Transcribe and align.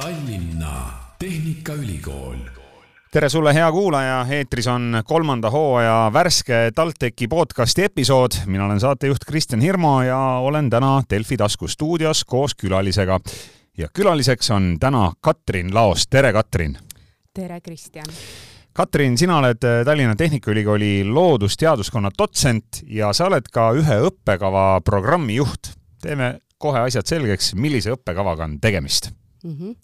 Tallinna 0.00 0.92
Tehnikaülikool. 1.18 2.36
tere 3.12 3.28
sulle, 3.28 3.54
hea 3.54 3.72
kuulaja, 3.72 4.26
eetris 4.32 4.66
on 4.66 5.02
kolmanda 5.04 5.50
hooaja 5.50 6.10
värske 6.12 6.70
TalTechi 6.74 7.28
podcasti 7.28 7.84
episood. 7.84 8.30
mina 8.46 8.64
olen 8.64 8.80
saatejuht 8.80 9.24
Kristjan 9.26 9.60
Hirmu 9.60 10.00
ja 10.00 10.18
olen 10.18 10.70
täna 10.70 11.02
Delfi 11.10 11.36
tasku 11.36 11.68
stuudios 11.68 12.24
koos 12.24 12.54
külalisega. 12.54 13.20
ja 13.78 13.88
külaliseks 13.92 14.50
on 14.50 14.76
täna 14.80 15.12
Katrin 15.20 15.74
Laos, 15.74 16.08
tere 16.08 16.32
Katrin! 16.32 16.78
tere, 17.34 17.60
Kristjan! 17.60 18.06
Katrin, 18.72 19.18
sina 19.18 19.38
oled 19.38 19.84
Tallinna 19.84 20.16
Tehnikaülikooli 20.16 21.04
loodusteaduskonna 21.04 22.10
dotsent 22.18 22.64
ja 22.86 23.12
sa 23.12 23.26
oled 23.26 23.52
ka 23.52 23.72
ühe 23.72 24.00
õppekava 24.08 24.80
programmi 24.80 25.36
juht. 25.36 25.74
teeme 26.02 26.38
kohe 26.58 26.78
asjad 26.80 27.06
selgeks, 27.06 27.54
millise 27.54 27.92
õppekavaga 27.92 28.44
on 28.44 28.60
tegemist 28.60 29.19
mm? 29.44 29.56
-hmm. 29.56 29.76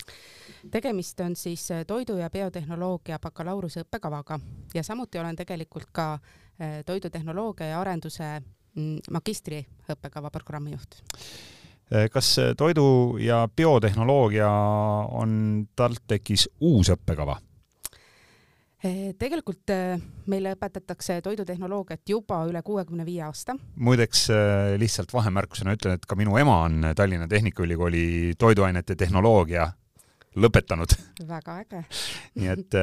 tegemist 0.70 1.20
on 1.20 1.36
siis 1.36 1.70
äh, 1.70 1.84
toidu- 1.86 2.18
ja 2.18 2.30
biotehnoloogia 2.30 3.18
bakalaureuse 3.18 3.80
õppekavaga 3.80 4.40
ja 4.74 4.82
samuti 4.82 5.18
olen 5.18 5.36
tegelikult 5.36 5.88
ka 5.92 6.12
äh, 6.14 6.84
toidutehnoloogia 6.86 7.66
ja 7.66 7.80
arenduse 7.80 8.42
mm, 8.74 8.98
magistri 9.10 9.66
õppekava 9.92 10.30
programmijuht 10.30 10.94
äh, 11.94 12.10
kas 12.10 12.36
toidu- 12.56 13.18
ja 13.18 13.48
biotehnoloogia 13.56 14.50
on 15.10 15.66
TalTechis 15.76 16.48
uus 16.60 16.90
õppekava? 16.90 17.40
Tegelikult 19.18 19.72
meile 20.28 20.52
õpetatakse 20.56 21.20
toidutehnoloogiat 21.24 22.02
juba 22.08 22.42
üle 22.48 22.60
kuuekümne 22.62 23.06
viie 23.06 23.22
aasta. 23.24 23.56
muideks 23.76 24.28
lihtsalt 24.76 25.12
vahemärkusena 25.12 25.72
ütlen, 25.76 25.96
et 25.96 26.06
ka 26.06 26.16
minu 26.16 26.36
ema 26.36 26.62
on 26.66 26.92
Tallinna 26.96 27.28
Tehnikaülikooli 27.28 28.34
toiduainete 28.38 28.94
tehnoloogia 28.94 29.70
lõpetanud. 30.36 30.92
väga 31.28 31.56
äge 31.62 31.82
nii 32.38 32.52
et 32.52 32.76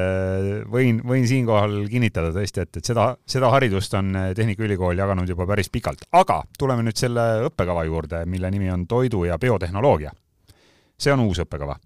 võin, 0.74 1.02
võin 1.06 1.28
siinkohal 1.30 1.84
kinnitada 1.92 2.34
tõesti, 2.34 2.66
et, 2.66 2.82
et 2.82 2.92
seda, 2.92 3.12
seda 3.30 3.54
haridust 3.54 3.94
on 4.00 4.12
Tehnikaülikool 4.36 4.98
jaganud 4.98 5.30
juba 5.30 5.48
päris 5.50 5.70
pikalt, 5.70 6.08
aga 6.12 6.42
tuleme 6.58 6.86
nüüd 6.88 6.98
selle 7.00 7.46
õppekava 7.52 7.86
juurde, 7.86 8.26
mille 8.26 8.52
nimi 8.52 8.72
on 8.74 8.88
toidu- 8.90 9.28
ja 9.30 9.38
biotehnoloogia. 9.38 10.12
see 10.98 11.14
on 11.14 11.20
uus 11.28 11.40
õppekava 11.44 11.78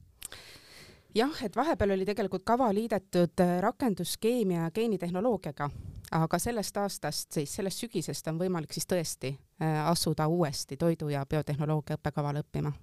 jah, 1.18 1.44
et 1.44 1.56
vahepeal 1.56 1.96
oli 1.96 2.06
tegelikult 2.06 2.46
kava 2.48 2.68
liidetud 2.76 3.42
äh, 3.44 3.58
rakenduskeemia 3.64 4.68
ja 4.68 4.72
geenitehnoloogiaga, 4.72 5.70
aga 6.18 6.40
sellest 6.40 6.78
aastast, 6.78 7.32
siis 7.34 7.56
sellest 7.60 7.84
sügisest 7.84 8.30
on 8.32 8.40
võimalik 8.42 8.73
siis 8.76 8.88
tõesti 8.90 9.34
äh, 9.34 9.80
asuda 9.90 10.28
uuesti 10.28 10.78
toidu- 10.78 11.12
ja 11.14 11.26
biotehnoloogia 11.30 11.98
õppekavale 11.98 12.44
õppima. 12.45 12.73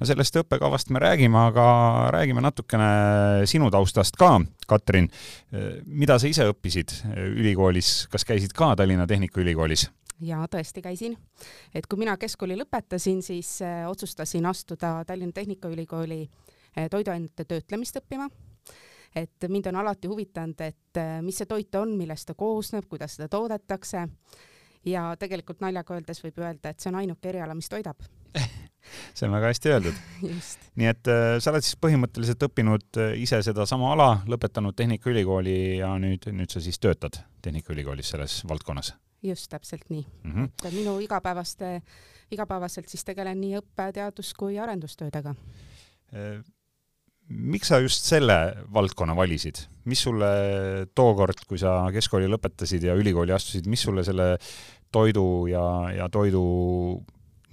no 0.00 0.06
sellest 0.08 0.36
õppekavast 0.42 0.92
me 0.92 1.02
räägime, 1.02 1.38
aga 1.48 1.66
räägime 2.14 2.44
natukene 2.44 3.46
sinu 3.46 3.70
taustast 3.70 4.16
ka, 4.20 4.38
Katrin. 4.66 5.10
mida 5.86 6.18
sa 6.18 6.26
ise 6.26 6.48
õppisid 6.50 6.94
ülikoolis, 7.36 8.06
kas 8.10 8.24
käisid 8.24 8.52
ka 8.56 8.74
Tallinna 8.76 9.06
Tehnikaülikoolis? 9.06 9.90
jaa, 10.22 10.46
tõesti 10.46 10.82
käisin. 10.82 11.16
et 11.74 11.86
kui 11.86 11.98
mina 11.98 12.16
keskkooli 12.16 12.58
lõpetasin, 12.58 13.22
siis 13.22 13.60
äh, 13.62 13.86
otsustasin 13.88 14.46
astuda 14.46 15.04
Tallinna 15.06 15.32
Tehnikaülikooli 15.32 16.26
Eh, 16.26 16.51
toiduainete 16.90 17.44
töötlemist 17.44 17.98
õppima. 18.00 18.28
et 19.14 19.44
mind 19.48 19.66
on 19.68 19.76
alati 19.76 20.08
huvitanud, 20.08 20.60
et 20.60 20.96
eh, 20.96 21.20
mis 21.22 21.36
see 21.36 21.46
toit 21.46 21.74
on, 21.76 21.96
millest 21.96 22.30
ta 22.30 22.34
koosneb, 22.34 22.86
kuidas 22.88 23.18
seda 23.18 23.28
toodetakse 23.28 24.06
ja 24.88 25.02
tegelikult 25.20 25.60
naljaga 25.60 25.94
öeldes 25.98 26.22
võib 26.24 26.40
öelda, 26.40 26.72
et 26.72 26.80
see 26.80 26.88
on 26.88 26.96
ainuke 27.02 27.28
eriala, 27.28 27.54
mis 27.54 27.68
toidab 27.68 28.00
see 29.14 29.26
on 29.28 29.34
väga 29.36 29.50
hästi 29.52 29.74
öeldud. 29.74 30.00
nii 30.80 30.88
et 30.88 31.12
äh, 31.12 31.36
sa 31.44 31.52
oled 31.52 31.66
siis 31.66 31.76
põhimõtteliselt 31.76 32.48
õppinud 32.48 33.02
ise 33.20 33.42
sedasama 33.44 33.92
ala, 33.92 34.08
lõpetanud 34.32 34.76
Tehnikaülikooli 34.78 35.58
ja 35.82 35.92
nüüd, 36.00 36.30
nüüd 36.32 36.54
sa 36.54 36.64
siis 36.64 36.80
töötad 36.80 37.20
Tehnikaülikoolis 37.44 38.14
selles 38.16 38.40
valdkonnas? 38.48 38.94
just, 39.22 39.50
täpselt 39.52 39.84
nii 39.90 40.02
mm. 40.24 40.32
-hmm. 40.32 40.48
et 40.64 40.72
minu 40.74 40.96
igapäevaste, 41.04 41.82
igapäevaselt 42.30 42.88
siis 42.88 43.04
tegelen 43.04 43.38
nii 43.40 43.60
õppe, 43.60 43.92
teadus 43.94 44.32
kui 44.34 44.58
arendustöödega 44.58 45.36
miks 47.28 47.70
sa 47.70 47.78
just 47.82 48.06
selle 48.08 48.36
valdkonna 48.74 49.14
valisid, 49.16 49.62
mis 49.88 50.02
sulle 50.04 50.28
tookord, 50.94 51.44
kui 51.48 51.60
sa 51.60 51.78
keskkooli 51.94 52.30
lõpetasid 52.30 52.84
ja 52.88 52.96
ülikooli 52.98 53.34
astusid, 53.34 53.68
mis 53.70 53.82
sulle 53.82 54.04
selle 54.06 54.34
toidu 54.92 55.46
ja, 55.50 55.64
ja 55.96 56.08
toidu 56.12 56.42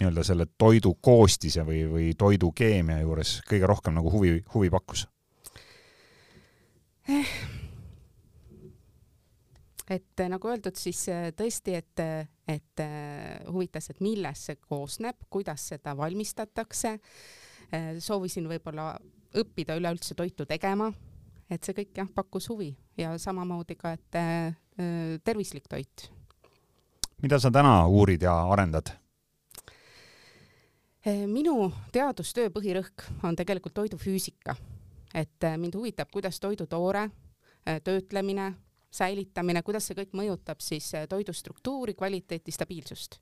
nii-öelda 0.00 0.24
selle 0.24 0.46
toidu 0.58 0.94
koostise 1.00 1.64
või, 1.66 1.84
või 1.88 2.10
toidukeemia 2.18 3.00
juures 3.02 3.38
kõige 3.48 3.68
rohkem 3.68 3.96
nagu 3.96 4.12
huvi, 4.12 4.38
huvi 4.54 4.70
pakkus 4.72 5.06
eh.? 7.08 7.32
et 9.90 10.22
nagu 10.30 10.50
öeldud, 10.50 10.76
siis 10.78 11.02
eh, 11.10 11.30
tõesti, 11.36 11.74
et, 11.74 12.02
et 12.48 12.82
eh, 12.84 13.40
huvitas, 13.50 13.90
et 13.90 14.02
millest 14.04 14.46
see 14.46 14.60
koosneb, 14.62 15.18
kuidas 15.32 15.64
seda 15.72 15.96
valmistatakse, 15.98 16.92
eh, 17.74 17.88
soovisin 17.98 18.46
võib-olla 18.50 18.92
õppida 19.34 19.76
üleüldse 19.78 20.14
toitu 20.14 20.46
tegema, 20.46 20.90
et 21.50 21.64
see 21.64 21.74
kõik 21.74 21.96
jah, 22.02 22.08
pakkus 22.14 22.48
huvi 22.50 22.72
ja 22.98 23.12
samamoodi 23.18 23.76
ka, 23.76 23.92
et 23.92 24.18
äh, 24.18 24.56
tervislik 25.24 25.68
toit. 25.68 26.10
mida 27.22 27.38
sa 27.38 27.50
täna 27.50 27.86
uurid 27.86 28.22
ja 28.22 28.34
arendad? 28.52 28.94
Äh, 31.00 31.24
minu 31.24 31.70
teadustöö 31.94 32.50
põhirõhk 32.52 33.06
on 33.24 33.36
tegelikult 33.36 33.72
toidufüüsika, 33.78 34.52
et 35.16 35.46
äh, 35.48 35.54
mind 35.56 35.78
huvitab, 35.78 36.10
kuidas 36.12 36.36
toidutoore 36.44 37.06
äh, 37.06 37.78
töötlemine, 37.80 38.50
säilitamine, 38.92 39.62
kuidas 39.64 39.88
see 39.88 39.96
kõik 39.96 40.12
mõjutab 40.12 40.60
siis 40.60 40.90
toidu 41.08 41.32
struktuuri, 41.32 41.94
kvaliteeti, 41.96 42.52
stabiilsust. 42.52 43.16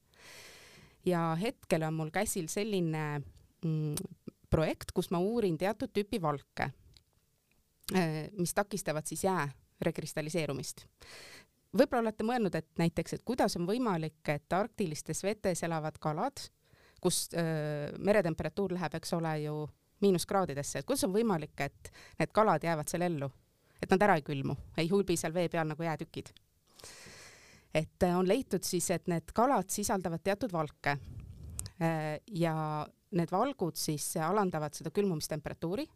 ja 1.07 1.37
hetkel 1.39 1.87
on 1.87 1.95
mul 1.95 2.11
käsil 2.11 2.49
selline 2.51 3.23
mm, 3.63 3.95
projekt, 4.51 4.93
kus 4.95 5.11
ma 5.15 5.21
uurin 5.23 5.59
teatud 5.59 5.93
tüüpi 5.95 6.21
valke, 6.23 6.71
äh, 7.95 8.29
mis 8.39 8.55
takistavad 8.55 9.07
siis 9.07 9.25
jää 9.25 9.49
rekristalliseerumist. 9.81 10.87
võib-olla 11.79 12.09
olete 12.09 12.25
mõelnud, 12.25 12.55
et 12.57 12.69
näiteks, 12.81 13.13
et 13.13 13.25
kuidas 13.25 13.57
on 13.57 13.67
võimalik, 13.69 14.23
et 14.29 14.53
arktilistes 14.53 15.23
vetes 15.23 15.63
elavad 15.63 15.99
kalad, 16.01 16.41
kus 17.01 17.29
öö, 17.35 17.43
äh, 17.43 17.99
meretemperatuur 17.99 18.73
läheb, 18.73 18.95
eks 18.95 19.13
ole 19.13 19.35
ju 19.43 19.69
miinuskraadidesse, 20.01 20.79
et 20.79 20.87
kuidas 20.87 21.05
on 21.05 21.13
võimalik, 21.13 21.55
et 21.61 21.93
need 22.19 22.33
kalad 22.33 22.65
jäävad 22.65 22.89
seal 22.89 23.05
ellu, 23.07 23.31
et 23.83 23.91
nad 23.91 24.03
ära 24.03 24.17
ei 24.17 24.25
külmu, 24.27 24.57
ei 24.79 24.89
hulbi 24.89 25.17
seal 25.17 25.35
vee 25.35 25.49
peal 25.49 25.69
nagu 25.69 25.83
jäätükid. 25.83 26.33
et 27.75 28.03
äh, 28.03 28.19
on 28.19 28.29
leitud 28.29 28.65
siis, 28.65 28.91
et 28.91 29.07
need 29.07 29.31
kalad 29.35 29.71
sisaldavad 29.71 30.23
teatud 30.25 30.53
valke 30.53 30.99
ja 32.33 32.55
need 33.17 33.31
valgud 33.33 33.77
siis 33.79 34.11
alandavad 34.21 34.77
seda 34.77 34.91
külmumistemperatuuri 34.95 35.87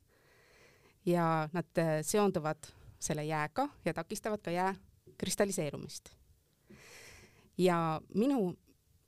ja 1.07 1.49
nad 1.53 1.79
äh, 1.79 2.01
seonduvad 2.07 2.71
selle 3.03 3.25
jääga 3.25 3.69
ja 3.85 3.95
takistavad 3.95 4.43
ka 4.43 4.51
jää 4.51 4.75
kristalliseerumist. 5.19 6.11
ja 7.59 8.01
minu 8.15 8.55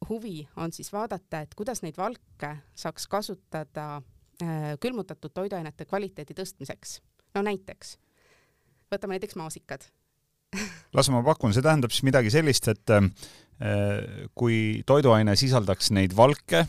huvi 0.08 0.48
on 0.56 0.72
siis 0.72 0.92
vaadata, 0.92 1.40
et 1.40 1.54
kuidas 1.54 1.82
neid 1.82 1.96
valke 1.96 2.56
saaks 2.74 3.06
kasutada 3.08 4.02
äh, 4.42 4.74
külmutatud 4.80 5.30
toiduainete 5.34 5.84
kvaliteedi 5.84 6.34
tõstmiseks. 6.34 7.00
no 7.34 7.42
näiteks, 7.42 7.98
võtame 8.92 9.18
näiteks 9.18 9.36
maasikad 9.36 9.88
las 10.96 11.10
ma 11.10 11.22
pakun, 11.22 11.54
see 11.54 11.62
tähendab 11.62 11.94
siis 11.94 12.06
midagi 12.06 12.30
sellist, 12.30 12.68
et 12.68 12.90
äh, 12.90 13.08
kui 14.34 14.82
toiduaine 14.86 15.36
sisaldaks 15.36 15.90
neid 15.94 16.16
valke, 16.16 16.66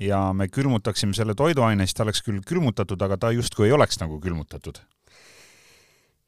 ja 0.00 0.32
me 0.32 0.48
külmutaksime 0.48 1.14
selle 1.14 1.34
toiduaine, 1.34 1.86
siis 1.86 1.96
ta 1.96 2.04
oleks 2.04 2.22
küll 2.24 2.42
külmutatud, 2.46 3.02
aga 3.02 3.16
ta 3.16 3.30
justkui 3.34 3.68
ei 3.68 3.72
oleks 3.72 4.00
nagu 4.00 4.20
külmutatud. 4.20 4.80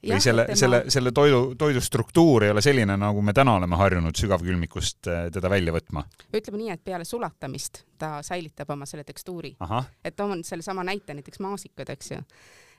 või 0.08 0.20
selle, 0.22 0.44
tema... 0.46 0.56
selle, 0.56 0.82
selle 0.94 1.12
toidu, 1.12 1.54
toidu 1.58 1.80
struktuur 1.80 2.44
ei 2.46 2.52
ole 2.54 2.62
selline, 2.62 2.96
nagu 2.96 3.22
me 3.22 3.34
täna 3.34 3.56
oleme 3.58 3.76
harjunud 3.76 4.16
sügavkülmikust 4.16 5.10
eh, 5.10 5.26
teda 5.34 5.50
välja 5.50 5.74
võtma? 5.74 6.04
ütleme 6.32 6.62
nii, 6.62 6.70
et 6.76 6.84
peale 6.84 7.04
sulatamist 7.04 7.84
ta 7.98 8.18
säilitab 8.22 8.70
oma 8.70 8.86
selle 8.86 9.04
tekstuuri. 9.04 9.56
et 10.04 10.16
toon 10.16 10.44
sellesama 10.44 10.84
näite, 10.84 11.14
näiteks 11.14 11.40
maasikad, 11.40 11.90
eks 11.96 12.16
ju 12.16 12.22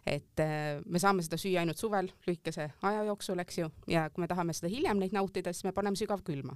et 0.07 0.39
eh, 0.39 0.79
me 0.85 0.99
saame 0.99 1.23
seda 1.25 1.37
süüa 1.37 1.61
ainult 1.61 1.77
suvel 1.77 2.09
lühikese 2.27 2.69
aja 2.87 3.03
jooksul, 3.03 3.39
eks 3.43 3.57
ju, 3.59 3.69
ja 3.87 4.07
kui 4.09 4.23
me 4.23 4.27
tahame 4.31 4.55
seda 4.55 4.71
hiljem 4.71 4.99
neid 5.01 5.13
nautida, 5.13 5.53
siis 5.53 5.67
me 5.67 5.75
paneme 5.75 5.99
sügavkülma. 5.99 6.55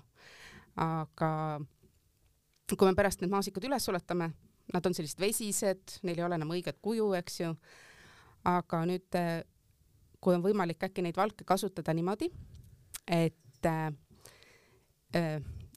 aga 0.80 1.60
kui 2.71 2.89
me 2.89 2.95
pärast 2.98 3.21
need 3.21 3.31
maasikad 3.33 3.65
üles 3.68 3.86
suletame, 3.86 4.31
nad 4.74 4.86
on 4.88 4.95
sellised 4.95 5.19
vesised, 5.19 5.98
neil 6.07 6.19
ei 6.19 6.25
ole 6.25 6.39
enam 6.39 6.54
õiget 6.56 6.80
kuju, 6.81 7.12
eks 7.19 7.42
ju. 7.42 7.51
aga 8.48 8.81
nüüd, 8.88 9.07
äh, 9.15 9.44
kui 10.24 10.36
on 10.36 10.44
võimalik 10.44 10.83
äkki 10.83 11.04
neid 11.04 11.18
valke 11.19 11.45
kasutada 11.48 11.94
niimoodi, 11.95 12.27
et 13.07 13.68
äh, 13.68 13.92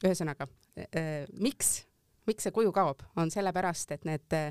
ühesõnaga 0.02 0.48
äh, 0.78 1.26
miks, 1.38 1.84
miks 2.26 2.46
see 2.46 2.54
kuju 2.54 2.72
kaob, 2.74 3.02
on 3.16 3.30
sellepärast, 3.30 3.94
et 3.94 4.06
need 4.08 4.34
äh, 4.34 4.50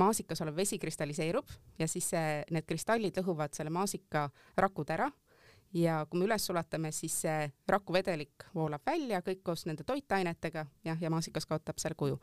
maasikas 0.00 0.42
olev 0.44 0.56
vesi 0.58 0.78
kristalliseerub 0.78 1.50
ja 1.78 1.88
siis 1.90 2.08
see, 2.14 2.40
need 2.54 2.66
kristallid 2.68 3.16
lõhuvad 3.20 3.54
selle 3.56 3.72
maasika 3.74 4.26
rakud 4.60 4.90
ära 4.90 5.08
ja 5.74 6.00
kui 6.10 6.20
me 6.20 6.28
üles 6.28 6.46
sulatame, 6.46 6.92
siis 6.94 7.16
see 7.24 7.46
rakuvedelik 7.68 8.48
voolab 8.54 8.84
välja 8.86 9.20
kõik 9.26 9.42
koos 9.46 9.66
nende 9.68 9.86
toitainetega, 9.86 10.66
jah, 10.86 11.00
ja 11.00 11.12
maasikas 11.12 11.46
kaotab 11.50 11.80
selle 11.82 11.98
kuju. 11.98 12.18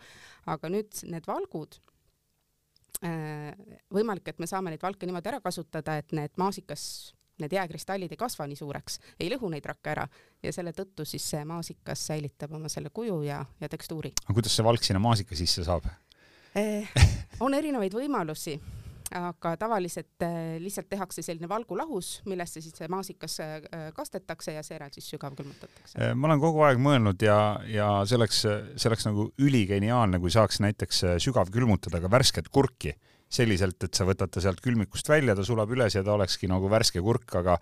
aga 0.52 0.70
nüüd 0.72 1.04
need 1.12 1.28
valgud, 1.28 1.80
äh, 3.06 3.52
võimalik, 3.94 4.28
et 4.32 4.40
me 4.40 4.48
saame 4.48 4.74
neid 4.74 4.84
valke 4.84 5.06
niimoodi 5.06 5.34
ära 5.34 5.42
kasutada, 5.44 5.98
et 5.98 6.16
need 6.16 6.38
maasikas 6.38 7.14
need 7.42 7.56
jääkristallid 7.56 8.12
ei 8.12 8.20
kasva 8.20 8.46
nii 8.48 8.60
suureks, 8.60 9.00
ei 9.20 9.32
lõhu 9.34 9.50
neid 9.50 9.66
rakke 9.66 9.94
ära 9.96 10.06
ja 10.44 10.54
selle 10.54 10.74
tõttu 10.78 11.06
siis 11.10 11.26
see 11.34 11.42
maasikas 11.48 12.04
säilitab 12.12 12.54
oma 12.54 12.70
selle 12.70 12.92
kuju 12.94 13.22
ja, 13.26 13.40
ja 13.62 13.70
tekstuuri. 13.70 14.14
aga 14.26 14.36
kuidas 14.38 14.56
see 14.56 14.66
valk 14.66 14.86
sinna 14.86 15.02
maasika 15.02 15.36
sisse 15.36 15.66
saab 15.66 15.88
eh,? 16.56 16.88
on 17.40 17.56
erinevaid 17.58 17.96
võimalusi 17.98 18.60
aga 19.18 19.56
tavaliselt 19.60 20.24
äh, 20.26 20.58
lihtsalt 20.62 20.90
tehakse 20.90 21.24
selline 21.26 21.50
valgulahus, 21.50 22.22
millesse 22.30 22.62
siis 22.64 22.76
see 22.78 22.90
maasikas 22.92 23.38
äh, 23.44 23.88
kastetakse 23.96 24.56
ja 24.56 24.64
seejärel 24.64 24.92
siis 24.96 25.10
sügavkülmutatakse. 25.14 25.98
Äh, 25.98 26.14
ma 26.16 26.30
olen 26.30 26.44
kogu 26.44 26.64
aeg 26.68 26.82
mõelnud 26.82 27.26
ja, 27.26 27.38
ja 27.68 27.90
see 28.08 28.20
oleks, 28.20 28.44
see 28.46 28.92
oleks 28.92 29.08
nagu 29.08 29.30
üligeniaalne, 29.42 30.22
kui 30.24 30.34
saaks 30.34 30.62
näiteks 30.64 31.06
sügavkülmutada 31.24 32.02
ka 32.04 32.12
värsket 32.12 32.52
kurki 32.54 32.96
selliselt, 33.34 33.80
et 33.88 33.96
sa 33.96 34.08
võtad 34.08 34.32
ta 34.32 34.44
sealt 34.44 34.62
külmikust 34.64 35.10
välja, 35.10 35.36
ta 35.38 35.46
sulab 35.48 35.72
üles 35.72 35.96
ja 35.96 36.04
ta 36.04 36.16
olekski 36.18 36.50
nagu 36.52 36.70
värske 36.72 37.04
kurk, 37.04 37.36
aga 37.42 37.58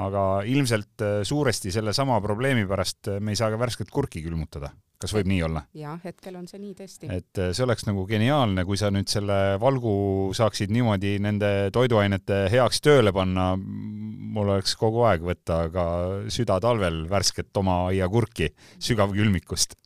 aga 0.00 0.44
ilmselt 0.46 1.02
suuresti 1.26 1.72
sellesama 1.74 2.20
probleemi 2.22 2.62
pärast 2.70 3.10
me 3.18 3.34
ei 3.34 3.38
saa 3.38 3.50
ka 3.50 3.58
värsket 3.58 3.90
kurki 3.90 4.22
külmutada 4.22 4.70
kas 5.00 5.14
võib 5.16 5.30
nii 5.30 5.40
olla? 5.46 5.62
jah, 5.76 5.96
hetkel 6.04 6.36
on 6.36 6.46
see 6.50 6.60
nii 6.60 6.74
tõesti. 6.76 7.08
et 7.08 7.40
äh, 7.40 7.50
see 7.56 7.64
oleks 7.64 7.86
nagu 7.88 8.04
geniaalne, 8.08 8.64
kui 8.68 8.78
sa 8.80 8.90
nüüd 8.92 9.08
selle 9.10 9.38
valgu 9.62 9.92
saaksid 10.36 10.72
niimoodi 10.74 11.16
nende 11.24 11.50
toiduainete 11.74 12.42
heaks 12.52 12.82
tööle 12.84 13.14
panna. 13.16 13.54
mul 13.56 14.52
oleks 14.56 14.76
kogu 14.78 15.02
aeg 15.08 15.24
võtta 15.26 15.62
ka 15.74 15.84
süda 16.30 16.60
talvel 16.62 17.02
värsket 17.10 17.56
oma 17.62 17.82
aiakurki 17.90 18.52
sügavkülmikust 18.78 19.76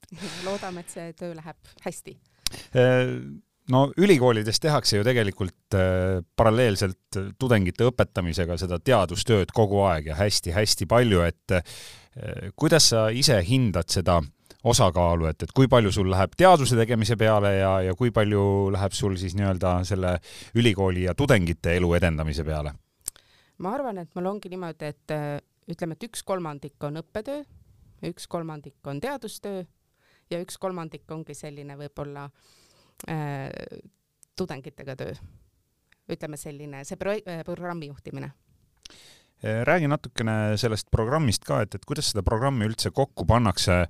loodame, 0.47 0.85
et 0.85 0.93
see 0.93 1.12
töö 1.19 1.32
läheb 1.38 1.75
hästi 1.87 2.19
äh, 2.75 3.15
no 3.72 3.84
ülikoolides 3.96 4.61
tehakse 4.61 4.99
ju 4.99 5.05
tegelikult 5.06 5.76
äh, 5.78 6.20
paralleelselt 6.37 7.19
tudengite 7.40 7.88
õpetamisega 7.88 8.58
seda 8.61 8.78
teadustööd 8.82 9.52
kogu 9.56 9.84
aeg 9.88 10.11
ja 10.12 10.19
hästi-hästi 10.19 10.88
palju, 10.90 11.22
et 11.25 11.56
äh, 11.56 12.50
kuidas 12.56 12.90
sa 12.93 13.06
ise 13.11 13.38
hindad 13.46 13.88
seda 13.93 14.20
osakaalu, 14.64 15.28
et, 15.28 15.44
et 15.44 15.52
kui 15.56 15.69
palju 15.69 15.93
sul 15.93 16.08
läheb 16.12 16.37
teaduse 16.40 16.76
tegemise 16.76 17.16
peale 17.20 17.52
ja, 17.58 17.72
ja 17.84 17.94
kui 17.96 18.12
palju 18.14 18.44
läheb 18.72 18.96
sul 18.96 19.16
siis 19.20 19.37
nii-öelda 19.37 19.76
selle 19.84 20.16
ülikooli 20.56 21.05
ja 21.05 21.14
tudengite 21.14 21.76
elu 21.78 21.93
edendamise 22.00 22.44
peale? 22.44 22.75
ma 23.64 23.70
arvan, 23.76 24.00
et 24.02 24.11
mul 24.19 24.26
ongi 24.32 24.50
niimoodi, 24.52 24.90
et 24.93 25.14
äh, 25.14 25.38
ütleme, 25.70 25.96
et 25.96 26.08
üks 26.11 26.25
kolmandik 26.26 26.84
on 26.84 27.00
õppetöö, 27.00 27.44
üks 28.11 28.28
kolmandik 28.28 28.76
on 28.90 29.00
teadustöö 29.00 29.62
ja 30.31 30.40
üks 30.43 30.58
kolmandik 30.61 31.08
ongi 31.14 31.37
selline 31.38 31.76
võib-olla 31.78 32.26
äh, 32.26 32.63
tudengitega 34.37 34.96
töö. 34.96 35.14
ütleme 36.11 36.37
selline, 36.37 36.85
see 36.85 36.99
pro 37.00 37.14
äh, 37.17 37.41
programmi 37.44 37.87
juhtimine 37.88 38.31
äh, 39.44 39.62
räägi 39.64 39.88
natukene 39.88 40.56
sellest 40.61 40.91
programmist 40.93 41.44
ka, 41.44 41.62
et, 41.64 41.75
et 41.75 41.85
kuidas 41.85 42.12
seda 42.12 42.23
programmi 42.23 42.69
üldse 42.69 42.93
kokku 42.93 43.25
pannakse 43.25 43.87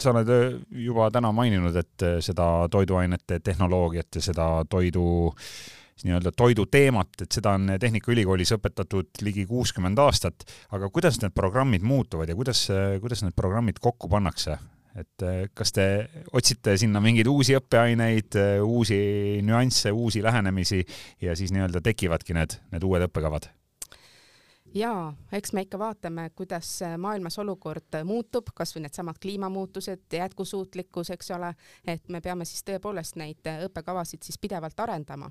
sa 0.00 0.12
oled 0.12 0.30
äh, 0.30 0.58
juba 0.86 1.10
täna 1.14 1.32
maininud, 1.34 1.76
et 1.76 2.04
äh, 2.04 2.18
seda 2.24 2.66
toiduainete 2.72 3.40
tehnoloogiat 3.44 4.18
ja 4.18 4.24
seda 4.30 4.48
toidu 4.70 5.06
nii-öelda 6.04 6.28
toiduteemat, 6.36 7.22
et 7.24 7.32
seda 7.32 7.54
on 7.56 7.70
Tehnikaülikoolis 7.80 8.50
õpetatud 8.58 9.22
ligi 9.24 9.46
kuuskümmend 9.48 9.96
aastat, 10.02 10.44
aga 10.76 10.90
kuidas 10.92 11.16
need 11.22 11.32
programmid 11.32 11.86
muutuvad 11.88 12.28
ja 12.28 12.36
kuidas, 12.36 12.66
kuidas 13.00 13.22
need 13.24 13.32
programmid 13.38 13.80
kokku 13.80 14.10
pannakse? 14.12 14.58
Et 14.96 15.26
äh, 15.26 15.42
kas 15.54 15.74
te 15.76 15.86
otsite 16.32 16.76
sinna 16.80 17.02
mingeid 17.04 17.28
uusi 17.30 17.56
õppeaineid, 17.58 18.38
uusi 18.64 18.98
nüansse, 19.44 19.92
uusi 19.92 20.22
lähenemisi 20.24 20.82
ja 21.22 21.36
siis 21.36 21.52
nii-öelda 21.54 21.84
tekivadki 21.84 22.36
need, 22.36 22.58
need 22.72 22.88
uued 22.88 23.08
õppekavad? 23.08 23.50
jaa, 24.76 25.14
eks 25.32 25.52
me 25.52 25.62
ikka 25.64 25.78
vaatame, 25.78 26.30
kuidas 26.36 26.68
maailmas 26.98 27.38
olukord 27.38 27.96
muutub, 28.04 28.50
kasvõi 28.54 28.84
needsamad 28.84 29.18
kliimamuutused, 29.22 30.04
jätkusuutlikkus, 30.12 31.10
eks 31.14 31.30
ole, 31.36 31.52
et 31.86 32.08
me 32.12 32.20
peame 32.20 32.44
siis 32.44 32.64
tõepoolest 32.66 33.16
neid 33.20 33.48
õppekavasid 33.68 34.26
siis 34.26 34.38
pidevalt 34.42 34.80
arendama. 34.80 35.30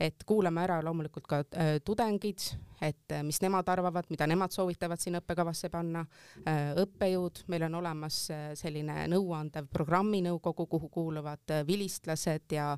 Et 0.00 0.24
kuulame 0.26 0.62
ära 0.64 0.80
loomulikult 0.84 1.26
ka 1.28 1.42
äh, 1.52 1.74
tudengid, 1.84 2.42
et 2.80 3.12
äh, 3.12 3.22
mis 3.26 3.40
nemad 3.42 3.68
arvavad, 3.68 4.08
mida 4.10 4.26
nemad 4.30 4.54
soovitavad 4.54 5.00
sinna 5.02 5.20
õppekavasse 5.20 5.70
panna. 5.72 6.04
Äh,, 6.48 6.72
õppejõud, 6.80 7.44
meil 7.52 7.66
on 7.68 7.76
olemas 7.82 8.22
äh, 8.32 8.46
selline 8.58 9.04
nõuandev 9.12 9.68
programminõukogu, 9.72 10.66
kuhu 10.70 10.88
kuuluvad 10.88 11.56
äh, 11.56 11.66
vilistlased 11.68 12.56
ja 12.56 12.72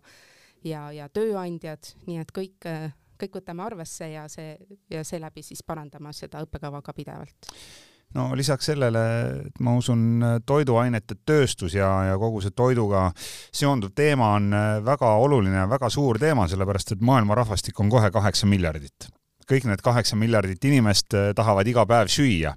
ja, 0.63 0.89
ja 0.95 1.09
tööandjad, 1.11 1.95
nii 2.07 2.21
et 2.23 2.31
kõik 2.35 2.67
kõik 3.23 3.39
võtame 3.39 3.63
arvesse 3.65 4.07
ja 4.13 4.29
see 4.31 4.57
ja 4.91 5.03
seeläbi 5.07 5.43
siis 5.47 5.63
parandama 5.67 6.13
seda 6.15 6.43
õppekava 6.43 6.83
ka 6.83 6.95
pidevalt 6.95 7.51
no 8.15 8.29
lisaks 8.37 8.71
sellele, 8.73 9.03
et 9.47 9.63
ma 9.65 9.77
usun, 9.79 10.25
toiduainete 10.47 11.19
tööstus 11.27 11.77
ja, 11.77 11.89
ja 12.11 12.19
kogu 12.21 12.43
see 12.45 12.55
toiduga 12.57 13.09
seonduv 13.55 13.95
teema 13.97 14.35
on 14.37 14.53
väga 14.85 15.15
oluline 15.23 15.63
ja 15.63 15.69
väga 15.71 15.91
suur 15.93 16.21
teema, 16.23 16.49
sellepärast 16.51 16.97
et 16.97 17.05
maailma 17.05 17.37
rahvastik 17.39 17.81
on 17.81 17.91
kohe 17.93 18.11
kaheksa 18.11 18.49
miljardit. 18.51 19.09
kõik 19.53 19.65
need 19.69 19.81
kaheksa 19.83 20.17
miljardit 20.17 20.65
inimest 20.65 21.15
tahavad 21.37 21.67
iga 21.67 21.87
päev 21.87 22.09
süüa 22.09 22.55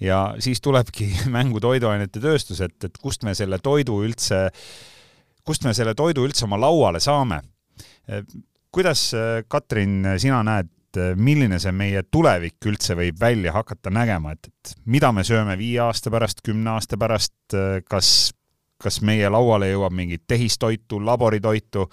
ja 0.00 0.18
siis 0.38 0.60
tulebki 0.60 1.08
mängu 1.36 1.60
toiduainete 1.60 2.20
tööstus, 2.20 2.60
et, 2.60 2.76
et 2.84 2.98
kust 2.98 3.24
me 3.24 3.34
selle 3.34 3.58
toidu 3.58 4.02
üldse, 4.04 4.50
kust 5.44 5.64
me 5.64 5.74
selle 5.74 5.94
toidu 5.94 6.26
üldse 6.26 6.44
oma 6.44 6.60
lauale 6.60 7.00
saame 7.00 7.40
kuidas, 8.76 9.14
äh, 9.14 9.44
Katrin, 9.48 10.04
sina 10.20 10.42
näed, 10.44 10.68
äh, 11.00 11.14
milline 11.16 11.58
see 11.62 11.72
meie 11.74 12.02
tulevik 12.10 12.68
üldse 12.70 12.96
võib 12.98 13.18
välja 13.20 13.52
hakata 13.56 13.90
nägema, 13.92 14.34
et, 14.36 14.48
et 14.48 14.74
mida 14.86 15.12
me 15.12 15.24
sööme 15.26 15.56
viie 15.58 15.80
aasta 15.84 16.12
pärast, 16.12 16.42
kümne 16.46 16.74
aasta 16.76 16.98
pärast, 17.00 17.36
äh, 17.54 17.80
kas, 17.88 18.32
kas 18.82 19.00
meie 19.02 19.28
lauale 19.32 19.70
jõuab 19.72 19.96
mingit 19.96 20.26
tehistoitu, 20.28 21.00
laboritoitu, 21.04 21.88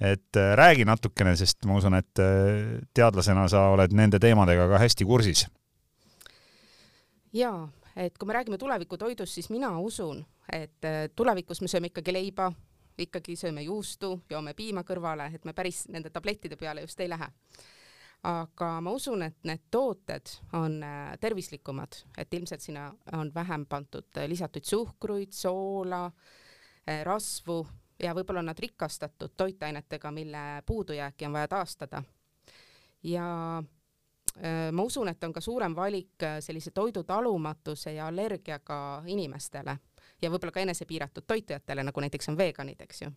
et 0.00 0.36
räägi 0.36 0.84
natukene, 0.84 1.32
sest 1.40 1.64
ma 1.64 1.78
usun, 1.78 1.94
et 1.96 2.20
teadlasena 2.94 3.46
sa 3.48 3.62
oled 3.72 3.94
nende 3.96 4.18
teemadega 4.20 4.66
ka 4.68 4.80
hästi 4.82 5.06
kursis. 5.08 5.46
jaa, 7.32 7.62
et 7.96 8.18
kui 8.18 8.28
me 8.28 8.36
räägime 8.36 8.58
tulevikutoidust, 8.58 9.32
siis 9.32 9.48
mina 9.50 9.70
usun, 9.80 10.20
et 10.52 10.84
tulevikus 11.16 11.62
me 11.64 11.68
sööme 11.72 11.88
ikkagi 11.88 12.12
leiba, 12.12 12.50
ikkagi 12.98 13.36
sööme 13.36 13.64
juustu, 13.66 14.20
joome 14.30 14.54
piima 14.56 14.82
kõrvale, 14.86 15.30
et 15.34 15.44
me 15.44 15.52
päris 15.56 15.84
nende 15.92 16.10
tablettide 16.10 16.56
peale 16.56 16.84
just 16.84 17.00
ei 17.00 17.08
lähe. 17.08 17.28
Aga 18.22 18.80
ma 18.80 18.90
usun, 18.90 19.22
et 19.22 19.36
need 19.46 19.68
tooted 19.70 20.32
on 20.58 20.80
äh, 20.82 21.14
tervislikumad, 21.20 22.00
et 22.18 22.34
ilmselt 22.34 22.60
sinna 22.60 22.88
on 23.12 23.30
vähem 23.34 23.66
pandud 23.66 24.18
äh, 24.18 24.28
lisatuid 24.28 24.64
suhkruid, 24.64 25.32
soola, 25.32 26.06
äh, 26.88 27.04
rasvu 27.04 27.60
ja 28.02 28.14
võib-olla 28.14 28.42
on 28.42 28.50
nad 28.50 28.58
rikastatud 28.58 29.36
toitainetega, 29.36 30.10
mille 30.12 30.44
puudujääki 30.66 31.26
on 31.26 31.32
vaja 31.32 31.48
taastada. 31.48 32.02
ja 33.02 33.62
ma 34.72 34.82
usun, 34.82 35.08
et 35.08 35.24
on 35.24 35.32
ka 35.32 35.40
suurem 35.40 35.72
valik 35.76 36.20
sellise 36.40 36.70
toidu 36.70 37.04
talumatuse 37.08 37.94
ja 37.94 38.06
allergiaga 38.06 39.02
inimestele 39.06 39.78
ja 40.22 40.30
võib-olla 40.30 40.52
ka 40.52 40.60
enesepiiratud 40.60 41.24
toitujatele, 41.26 41.86
nagu 41.86 42.00
näiteks 42.04 42.28
on 42.28 42.36
veganid, 42.36 42.80
eks 42.84 43.02
ju. 43.02 43.10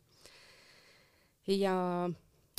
ja 1.60 1.76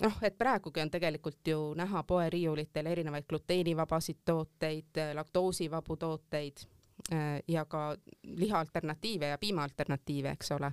noh, 0.02 0.18
et 0.22 0.38
praegugi 0.38 0.80
on 0.80 0.90
tegelikult 0.90 1.48
ju 1.48 1.74
näha 1.78 2.02
poeriiulitel 2.02 2.86
erinevaid 2.86 3.26
gluteenivabasid 3.28 4.22
tooteid, 4.24 5.00
laktoosivabu 5.14 5.96
tooteid 5.96 6.64
äh, 7.12 7.42
ja 7.48 7.64
ka 7.64 7.96
liha 8.22 8.58
alternatiive 8.58 9.26
ja 9.26 9.38
piima 9.38 9.62
alternatiive, 9.62 10.30
eks 10.30 10.52
ole. 10.52 10.72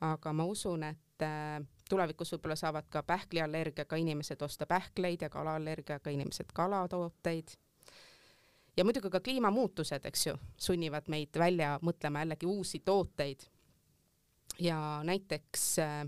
aga 0.00 0.32
ma 0.32 0.44
usun, 0.44 0.82
et 0.82 1.22
äh, 1.22 1.62
tulevikus 1.90 2.32
võib-olla 2.32 2.56
saavad 2.56 2.86
ka 2.90 3.02
pähkliallergiaga 3.02 3.96
inimesed 3.96 4.42
osta 4.42 4.66
pähkleid 4.66 5.22
ja 5.22 5.30
kalaallergiaga 5.30 6.10
inimesed 6.10 6.52
kalatooteid 6.54 7.56
ja 8.76 8.84
muidugi 8.84 9.10
ka 9.10 9.20
kliimamuutused, 9.20 10.04
eks 10.06 10.26
ju, 10.26 10.36
sunnivad 10.56 11.08
meid 11.10 11.34
välja 11.38 11.78
mõtlema 11.82 12.22
jällegi 12.22 12.46
uusi 12.46 12.78
tooteid. 12.84 13.40
ja 14.58 15.00
näiteks 15.04 15.78
äh, 15.78 16.06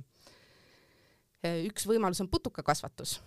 üks 1.44 1.86
võimalus 1.88 2.20
on 2.20 2.28
putukakasvatus, 2.28 3.18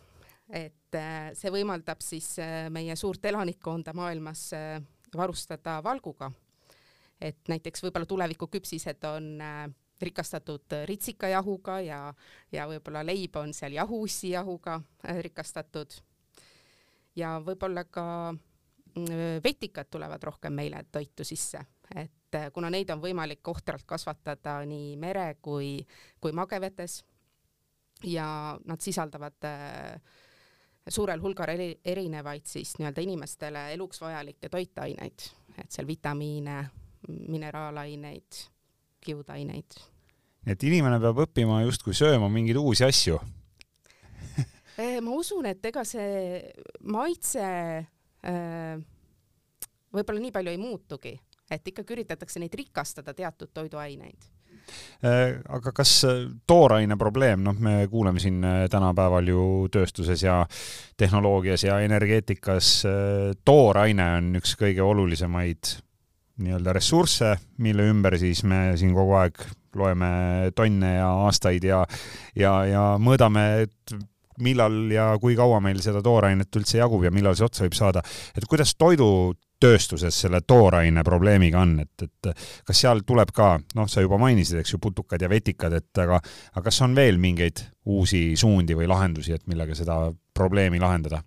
et 0.49 0.97
äh, 0.97 1.31
see 1.37 1.51
võimaldab 1.53 2.01
siis 2.05 2.35
äh, 2.41 2.67
meie 2.73 2.95
suurt 2.99 3.25
elanikkonda 3.25 3.93
maailmas 3.97 4.51
varustada 5.15 5.79
valguga. 5.83 6.31
et 7.21 7.47
näiteks 7.47 7.83
võib-olla 7.83 8.05
tuleviku 8.05 8.47
küpsised 8.47 9.03
on 9.07 9.39
rikastatud 10.01 10.73
ritsikajahuga 10.85 11.79
ja, 11.81 11.99
ja 12.51 12.65
võib-olla 12.67 13.05
leib 13.05 13.35
on 13.39 13.53
seal 13.53 13.77
jahuussijahuga 13.77 14.81
rikastatud. 15.21 15.93
ja 17.15 17.39
võib-olla 17.45 17.85
ka 17.85 18.33
vetikad 19.43 19.89
tulevad 19.89 20.23
rohkem 20.23 20.53
meile 20.53 20.83
toitu 20.91 21.23
sisse, 21.23 21.61
et 21.95 22.37
kuna 22.53 22.69
neid 22.69 22.89
on 22.89 23.01
võimalik 23.01 23.47
ohtralt 23.47 23.85
kasvatada 23.85 24.59
nii 24.65 24.97
mere 24.97 25.35
kui, 25.41 25.79
kui 26.19 26.31
magevetes 26.31 27.03
ja 28.03 28.57
nad 28.65 28.81
sisaldavad 28.81 29.47
äh, 29.47 30.01
suurel 30.89 31.21
hulgal 31.21 31.53
eri, 31.53 31.69
erinevaid 31.85 32.45
siis 32.47 32.75
nii-öelda 32.79 33.03
inimestele 33.03 33.67
eluks 33.73 34.01
vajalikke 34.03 34.49
toitaineid, 34.51 35.27
et 35.57 35.71
seal 35.71 35.87
vitamiine, 35.87 36.57
mineraalaineid, 37.07 38.43
kiudaineid. 39.03 39.79
nii 40.43 40.55
et 40.55 40.63
inimene 40.67 40.99
peab 40.99 41.23
õppima 41.25 41.61
justkui 41.63 41.95
sööma 41.95 42.29
mingeid 42.31 42.59
uusi 42.61 42.87
asju. 42.87 43.19
Äh, 44.73 44.97
ma 45.05 45.11
usun, 45.13 45.45
et 45.45 45.61
ega 45.69 45.83
see 45.85 46.39
maitse 46.89 47.43
äh, 47.45 48.79
võib-olla 49.93 50.23
nii 50.23 50.31
palju 50.33 50.49
ei 50.49 50.57
muutugi, 50.57 51.11
et 51.53 51.69
ikkagi 51.69 51.93
üritatakse 51.93 52.41
neid 52.41 52.57
rikastada 52.57 53.13
teatud 53.13 53.51
toiduaineid 53.53 54.25
aga 55.03 55.73
kas 55.75 55.95
äh, 56.07 56.21
tooraine 56.47 56.97
probleem, 56.99 57.43
noh, 57.43 57.57
me 57.59 57.87
kuuleme 57.91 58.21
siin 58.23 58.43
äh, 58.47 58.59
tänapäeval 58.71 59.27
ju 59.27 59.47
tööstuses 59.73 60.23
ja 60.23 60.43
tehnoloogias 60.97 61.65
ja 61.65 61.79
energeetikas, 61.83 62.85
tooraine 63.45 64.05
on 64.19 64.29
üks 64.39 64.55
kõige 64.59 64.85
olulisemaid 64.85 65.73
nii-öelda 66.43 66.73
ressursse, 66.73 67.35
mille 67.61 67.85
ümber 67.91 68.17
siis 68.21 68.43
me 68.47 68.71
siin 68.79 68.93
kogu 68.95 69.17
aeg 69.19 69.43
loeme 69.77 70.09
tonne 70.55 70.95
ja 70.95 71.09
aastaid 71.25 71.65
ja, 71.65 71.83
ja, 72.37 72.53
ja 72.69 72.83
mõõdame, 73.01 73.45
et 73.65 73.95
millal 74.41 74.89
ja 74.93 75.11
kui 75.21 75.35
kaua 75.37 75.59
meil 75.63 75.81
seda 75.83 76.01
toorainet 76.05 76.53
üldse 76.57 76.79
jagub 76.79 77.03
ja 77.05 77.11
millal 77.13 77.37
see 77.37 77.45
otsa 77.45 77.65
võib 77.65 77.77
saada. 77.77 78.01
et 78.37 78.45
kuidas 78.49 78.73
toidu 78.75 79.07
tööstuses 79.63 80.17
selle 80.25 80.41
tooraine 80.47 81.03
probleemiga 81.07 81.61
on, 81.63 81.77
et, 81.83 82.05
et 82.05 82.45
kas 82.67 82.83
seal 82.83 83.03
tuleb 83.07 83.31
ka, 83.35 83.55
noh, 83.77 83.87
sa 83.91 84.03
juba 84.03 84.19
mainisid, 84.21 84.59
eks 84.61 84.75
ju, 84.75 84.81
putukad 84.83 85.21
ja 85.23 85.29
vetikad, 85.31 85.75
et 85.79 86.03
aga, 86.03 86.19
aga 86.53 86.65
kas 86.67 86.81
on 86.85 86.95
veel 86.97 87.19
mingeid 87.21 87.63
uusi 87.93 88.33
suundi 88.39 88.75
või 88.77 88.89
lahendusi, 88.91 89.35
et 89.35 89.47
millega 89.47 89.77
seda 89.77 90.05
probleemi 90.35 90.81
lahendada? 90.83 91.23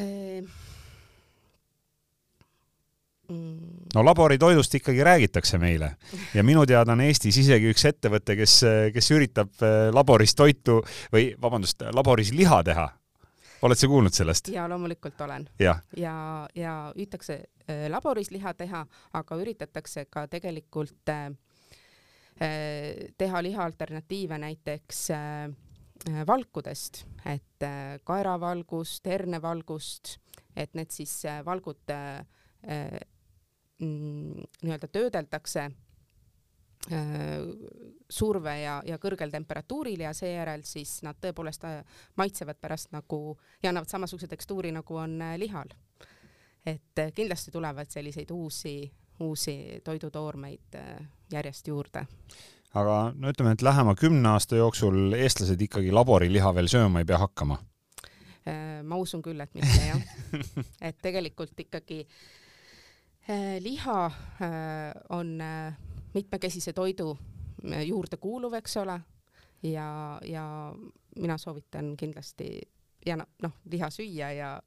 Ehm, 0.00 0.46
no 3.94 4.04
laboritoidust 4.06 4.74
ikkagi 4.78 5.04
räägitakse 5.06 5.58
meile 5.62 5.92
ja 6.34 6.42
minu 6.46 6.64
teada 6.66 6.94
on 6.96 7.02
Eestis 7.04 7.36
isegi 7.42 7.70
üks 7.70 7.84
ettevõte, 7.86 8.34
kes, 8.38 8.54
kes 8.94 9.10
üritab 9.14 9.66
eh, 9.66 9.90
laboris 9.94 10.34
toitu 10.38 10.80
või 11.12 11.30
vabandust, 11.42 11.84
laboris 11.94 12.32
liha 12.34 12.62
teha 12.66 12.88
oled 13.62 13.78
sa 13.78 13.88
kuulnud 13.88 14.14
sellest? 14.14 14.48
ja 14.48 14.66
loomulikult 14.68 15.20
olen. 15.20 15.48
ja, 15.58 15.76
ja, 15.96 16.14
ja 16.54 16.74
üütakse 16.96 17.36
äh, 17.40 17.86
laboris 17.90 18.30
liha 18.30 18.54
teha, 18.54 18.84
aga 19.12 19.40
üritatakse 19.42 20.06
ka 20.10 20.26
tegelikult 20.30 21.12
äh, 21.12 21.26
äh 22.40 23.10
teha 23.18 23.42
liha 23.42 23.64
alternatiive 23.64 24.38
näiteks 24.38 25.10
äh, 25.10 25.44
äh, 26.08 26.26
valkudest, 26.26 27.04
et 27.24 27.62
äh, 27.66 27.98
kaeravalgust, 28.04 29.06
hernevalgust, 29.06 30.16
et 30.56 30.74
need 30.74 30.90
siis 30.90 31.22
valgud 31.44 31.92
nii-öelda 33.80 34.88
töödeldakse 34.92 35.70
surve 38.10 38.54
ja, 38.62 38.80
ja 38.86 38.96
kõrgel 38.98 39.30
temperatuuril 39.30 40.00
ja 40.00 40.12
seejärel 40.16 40.62
siis 40.64 41.00
nad 41.06 41.18
tõepoolest 41.20 41.66
äh, 41.68 41.82
maitsevad 42.16 42.58
pärast 42.60 42.90
nagu 42.94 43.36
ja 43.62 43.70
annavad 43.70 43.90
samasuguse 43.90 44.28
tekstuuri, 44.30 44.72
nagu 44.72 44.96
on 44.96 45.20
äh, 45.22 45.36
lihal. 45.38 45.68
et 46.66 47.00
kindlasti 47.14 47.50
tulevad 47.50 47.88
selliseid 47.88 48.30
uusi, 48.30 48.90
uusi 49.20 49.80
toidutoormeid 49.84 50.76
järjest 51.32 51.68
juurde. 51.68 52.06
aga 52.74 53.12
no 53.16 53.30
ütleme, 53.30 53.52
et 53.52 53.62
lähema 53.62 53.94
kümne 53.94 54.28
aasta 54.28 54.56
jooksul 54.56 55.12
eestlased 55.12 55.60
ikkagi 55.60 55.92
laboriliha 55.92 56.54
veel 56.54 56.68
sööma 56.68 57.00
ei 57.00 57.04
pea 57.04 57.18
hakkama? 57.18 57.58
ma 58.82 58.96
usun 58.96 59.22
küll, 59.22 59.40
et 59.40 59.52
mitte 59.54 59.84
jah. 59.84 60.00
et 60.88 60.96
tegelikult 61.02 61.60
ikkagi 61.60 62.06
liha 63.60 64.10
on 65.12 65.36
mitmekesise 66.14 66.72
toidu 66.72 67.12
äh, 67.14 67.84
juurde 67.86 68.16
kuuluv, 68.16 68.54
eks 68.60 68.76
ole, 68.82 69.00
ja, 69.62 70.18
ja 70.24 70.44
mina 71.16 71.38
soovitan 71.38 71.94
kindlasti 71.96 72.58
ja 73.06 73.16
noh, 73.16 73.54
liha 73.70 73.90
süüa 73.90 74.32
ja 74.36 74.58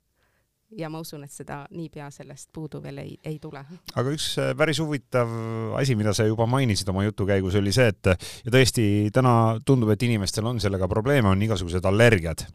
ja 0.77 0.89
ma 0.89 1.03
usun, 1.03 1.21
et 1.21 1.29
seda 1.29 1.59
niipea 1.69 2.07
sellest 2.09 2.47
puudu 2.53 2.79
veel 2.81 2.97
ei, 3.03 3.11
ei 3.29 3.37
tule. 3.41 3.61
aga 3.93 4.13
üks 4.15 4.31
äh, 4.41 4.53
päris 4.57 4.79
huvitav 4.81 5.29
asi, 5.77 5.93
mida 5.99 6.15
sa 6.17 6.25
juba 6.25 6.47
mainisid 6.49 6.89
oma 6.89 7.03
jutu 7.05 7.27
käigus, 7.29 7.57
oli 7.59 7.73
see, 7.75 7.91
et 7.93 8.09
ja 8.45 8.53
tõesti 8.53 8.85
täna 9.13 9.59
tundub, 9.65 9.93
et 9.93 10.03
inimestel 10.03 10.49
on 10.49 10.61
sellega 10.63 10.89
probleeme, 10.89 11.29
on 11.29 11.45
igasugused 11.45 11.85
allergiad 11.85 12.47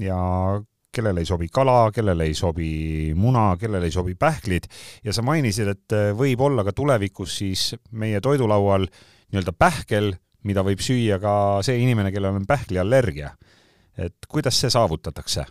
ja 0.00 0.18
kellele 0.98 1.22
ei 1.22 1.28
sobi 1.28 1.48
kala, 1.52 1.90
kellele 1.94 2.26
ei 2.26 2.34
sobi 2.34 2.70
muna, 3.16 3.52
kellele 3.60 3.86
ei 3.86 3.94
sobi 3.94 4.16
pähklid 4.18 4.66
ja 5.06 5.14
sa 5.14 5.22
mainisid, 5.26 5.70
et 5.74 5.94
äh, 5.94 6.10
võib 6.16 6.42
olla 6.42 6.64
ka 6.66 6.74
tulevikus 6.74 7.38
siis 7.42 7.70
meie 7.90 8.20
toidulaual 8.24 8.88
nii-öelda 8.88 9.54
pähkel, 9.54 10.12
mida 10.48 10.64
võib 10.66 10.82
süüa 10.82 11.20
ka 11.22 11.32
see 11.66 11.78
inimene, 11.82 12.12
kellel 12.14 12.40
on 12.40 12.48
pähkliallergia. 12.48 13.30
et 13.98 14.28
kuidas 14.28 14.60
see 14.60 14.70
saavutatakse? 14.70 15.46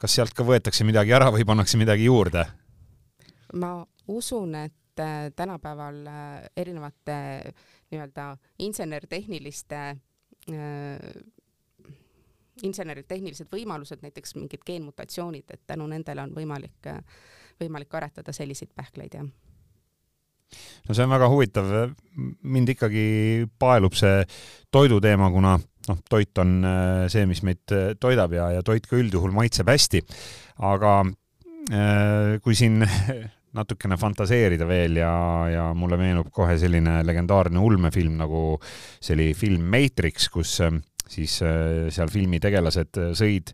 kas 0.00 0.16
sealt 0.16 0.32
ka 0.32 0.44
võetakse 0.44 0.84
midagi 0.88 1.12
ära 1.12 1.28
või 1.32 1.44
pannakse 1.44 1.76
midagi 1.80 2.08
juurde? 2.08 2.46
ma 3.60 3.74
usun, 4.08 4.54
et 4.54 5.02
äh, 5.02 5.28
tänapäeval 5.36 6.06
äh, 6.06 6.48
erinevate 6.56 7.18
nii-öelda 7.90 8.36
insener-tehniliste 8.58 9.82
insenerid 12.66 13.08
tehnilised 13.08 13.48
võimalused, 13.52 14.02
näiteks 14.02 14.34
mingid 14.38 14.64
geenmutatsioonid, 14.66 15.50
et 15.50 15.62
tänu 15.66 15.86
nendele 15.90 16.22
on 16.22 16.34
võimalik, 16.36 16.90
võimalik 17.60 17.94
aretada 18.00 18.32
selliseid 18.36 18.74
pähkleid, 18.76 19.16
jah 19.20 19.30
no 20.88 20.94
see 20.94 21.06
on 21.06 21.12
väga 21.12 21.28
huvitav, 21.30 21.72
mind 22.42 22.72
ikkagi 22.74 23.04
paelub 23.60 23.94
see 23.98 24.24
toiduteema, 24.74 25.30
kuna 25.30 25.56
noh, 25.88 26.00
toit 26.10 26.38
on 26.42 26.60
äh, 26.66 27.08
see, 27.12 27.26
mis 27.30 27.42
meid 27.46 27.74
äh, 27.74 27.92
toidab 28.00 28.34
ja, 28.36 28.50
ja 28.56 28.64
toit 28.66 28.86
ka 28.88 28.98
üldjuhul 28.98 29.34
maitseb 29.36 29.70
hästi. 29.70 30.02
aga 30.70 30.94
äh, 31.70 32.38
kui 32.44 32.56
siin 32.58 32.82
natukene 33.58 33.98
fantaseerida 33.98 34.66
veel 34.68 35.00
ja, 35.00 35.12
ja 35.50 35.64
mulle 35.74 35.98
meenub 35.98 36.28
kohe 36.34 36.54
selline 36.58 37.00
legendaarne 37.06 37.58
ulmefilm 37.58 38.20
nagu 38.20 38.42
see 38.62 39.16
oli 39.16 39.32
film 39.34 39.66
Matrix, 39.72 40.28
kus 40.30 40.60
siis 41.10 41.40
äh, 41.46 41.88
seal 41.92 42.10
filmi 42.12 42.40
tegelased 42.42 43.00
äh, 43.00 43.10
sõid 43.18 43.52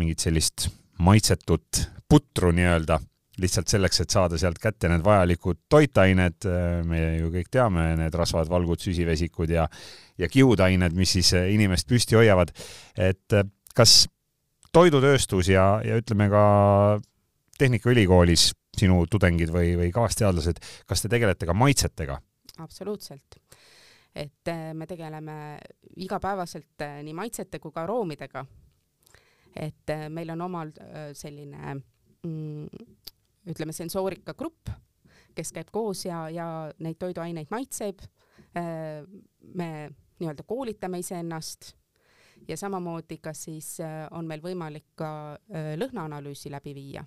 mingit 0.00 0.24
sellist 0.24 0.68
maitsetut 1.04 1.82
putru 2.08 2.52
nii-öelda, 2.56 2.98
lihtsalt 3.42 3.68
selleks, 3.68 4.00
et 4.00 4.14
saada 4.14 4.38
sealt 4.40 4.58
kätte 4.62 4.88
need 4.88 5.04
vajalikud 5.04 5.64
toitained, 5.72 6.48
äh, 6.48 6.80
me 6.88 7.02
ju 7.20 7.30
kõik 7.34 7.50
teame, 7.52 7.88
need 8.00 8.16
rasvad, 8.16 8.48
valgud, 8.52 8.80
süsivesikud 8.82 9.52
ja 9.52 9.68
ja 10.16 10.30
kiudained, 10.32 10.94
mis 10.96 11.10
siis 11.18 11.34
inimest 11.36 11.88
püsti 11.90 12.16
hoiavad. 12.16 12.48
et 12.96 13.34
kas 13.76 14.06
toidutööstus 14.72 15.50
ja, 15.52 15.74
ja 15.84 15.98
ütleme 16.00 16.30
ka 16.32 16.44
Tehnikaülikoolis 17.56 18.50
sinu 18.76 19.02
tudengid 19.08 19.52
või, 19.52 19.74
või 19.76 19.90
kaasteadlased, 19.92 20.60
kas 20.88 21.04
te 21.04 21.12
tegelete 21.12 21.48
ka 21.48 21.56
maitsetega? 21.56 22.16
absoluutselt 22.56 23.36
et 24.16 24.48
äh, 24.48 24.72
me 24.74 24.86
tegeleme 24.86 25.58
igapäevaselt 26.00 26.80
äh, 26.80 27.00
nii 27.04 27.14
maitsete 27.16 27.60
kui 27.60 27.72
ka 27.72 27.84
aroomidega. 27.84 28.44
et 29.56 29.90
äh, 29.90 30.08
meil 30.08 30.30
on 30.30 30.40
omal 30.40 30.72
selline 31.16 31.74
mm, 32.22 32.66
ütleme, 33.52 33.72
sensoorikagrupp, 33.72 34.72
kes 35.36 35.52
käib 35.52 35.70
koos 35.72 36.04
ja, 36.04 36.26
ja 36.30 36.46
neid 36.78 36.98
toiduaineid 36.98 37.50
maitseb. 37.50 38.00
me 38.56 39.68
nii-öelda 40.18 40.42
koolitame 40.48 40.98
iseennast 40.98 41.74
ja 42.48 42.56
samamoodi 42.56 43.18
ka 43.20 43.34
siis 43.36 43.76
on 44.16 44.24
meil 44.26 44.40
võimalik 44.40 44.94
ka 44.96 45.10
lõhnaanalüüsi 45.76 46.50
läbi 46.52 46.72
viia 46.74 47.04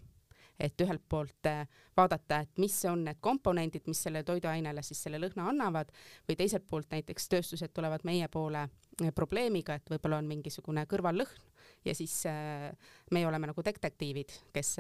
et 0.59 0.81
ühelt 0.83 1.03
poolt 1.09 1.47
äh, 1.47 1.63
vaadata, 1.97 2.41
et 2.43 2.61
mis 2.61 2.75
on 2.89 3.05
need 3.07 3.19
komponendid, 3.23 3.85
mis 3.87 4.01
selle 4.07 4.23
toiduainele 4.27 4.83
siis 4.85 5.01
selle 5.05 5.21
lõhna 5.21 5.47
annavad 5.51 5.91
või 6.27 6.37
teiselt 6.39 6.67
poolt 6.69 6.91
näiteks 6.91 7.29
tööstused 7.31 7.73
tulevad 7.75 8.03
meie 8.07 8.27
poole 8.31 8.65
äh, 8.65 9.13
probleemiga, 9.15 9.79
et 9.79 9.91
võib-olla 9.91 10.19
on 10.19 10.27
mingisugune 10.29 10.83
kõrvallõhn 10.89 11.47
ja 11.87 11.95
siis 11.95 12.13
äh, 12.27 12.67
meie 13.15 13.27
oleme 13.29 13.51
nagu 13.51 13.63
detektiivid, 13.63 14.35
kes 14.55 14.73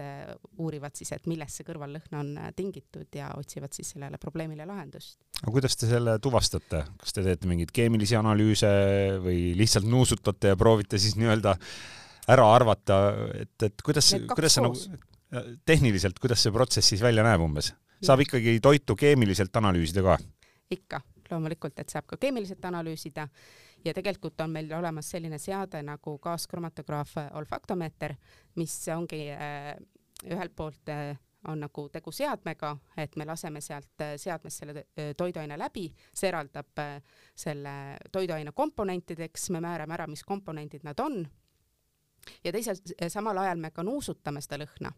uurivad 0.59 0.97
siis, 0.99 1.13
et 1.15 1.29
millest 1.31 1.59
see 1.59 1.67
kõrvallõhn 1.67 2.17
on 2.19 2.33
tingitud 2.57 3.15
ja 3.15 3.31
otsivad 3.39 3.75
siis 3.75 3.93
sellele 3.95 4.19
probleemile 4.19 4.67
lahendust. 4.67 5.19
aga 5.41 5.53
kuidas 5.55 5.79
te 5.79 5.87
selle 5.87 6.17
tuvastate, 6.19 6.83
kas 6.99 7.15
te 7.15 7.23
teete 7.23 7.47
mingeid 7.47 7.71
keemilisi 7.75 8.19
analüüse 8.19 8.69
või 9.23 9.53
lihtsalt 9.59 9.87
nuusutate 9.87 10.51
ja 10.51 10.59
proovite 10.59 10.99
siis 10.99 11.15
nii-öelda 11.19 11.55
ära 12.29 12.45
arvata, 12.53 12.97
et, 13.39 13.55
et 13.65 13.85
kuidas, 13.85 14.11
kuidas 14.29 14.57
see 14.57 14.65
nagu 14.65 15.07
tehniliselt, 15.65 16.19
kuidas 16.19 16.43
see 16.43 16.51
protsess 16.51 16.89
siis 16.93 17.01
välja 17.05 17.23
näeb 17.23 17.41
umbes? 17.45 17.73
saab 18.01 18.23
ikkagi 18.23 18.59
toitu 18.63 18.95
keemiliselt 18.95 19.55
analüüsida 19.55 20.03
ka? 20.03 20.17
ikka, 20.71 21.01
loomulikult, 21.31 21.79
et 21.79 21.89
saab 21.89 22.07
ka 22.07 22.17
keemiliselt 22.17 22.65
analüüsida 22.65 23.27
ja 23.85 23.93
tegelikult 23.93 24.41
on 24.41 24.51
meil 24.51 24.73
olemas 24.73 25.09
selline 25.11 25.37
seade 25.39 25.81
nagu 25.83 26.17
kaaskromatograaf 26.17 27.15
olfaktomeeter, 27.33 28.15
mis 28.55 28.75
ongi 28.95 29.25
äh, 29.31 29.73
ühelt 30.29 30.55
poolt 30.55 30.89
äh, 30.89 31.17
on 31.47 31.61
nagu 31.63 31.85
tegu 31.89 32.11
seadmega, 32.11 32.73
et 32.97 33.15
me 33.15 33.25
laseme 33.25 33.61
sealt 33.63 34.03
äh, 34.03 34.15
seadmest 34.19 34.63
selle 34.63 34.85
toiduaine 35.17 35.57
läbi, 35.59 35.87
see 36.13 36.27
eraldab 36.27 36.83
selle 37.35 37.75
toiduaine 38.11 38.51
komponentideks, 38.55 39.49
me 39.55 39.61
määrame 39.63 39.95
ära, 39.95 40.07
mis 40.07 40.23
komponendid 40.23 40.83
nad 40.83 40.99
on. 40.99 41.23
ja 42.43 42.51
teisalt 42.51 42.91
samal 43.07 43.37
ajal 43.37 43.57
me 43.57 43.71
ka 43.71 43.83
nuusutame 43.83 44.41
seda 44.41 44.59
lõhna 44.59 44.91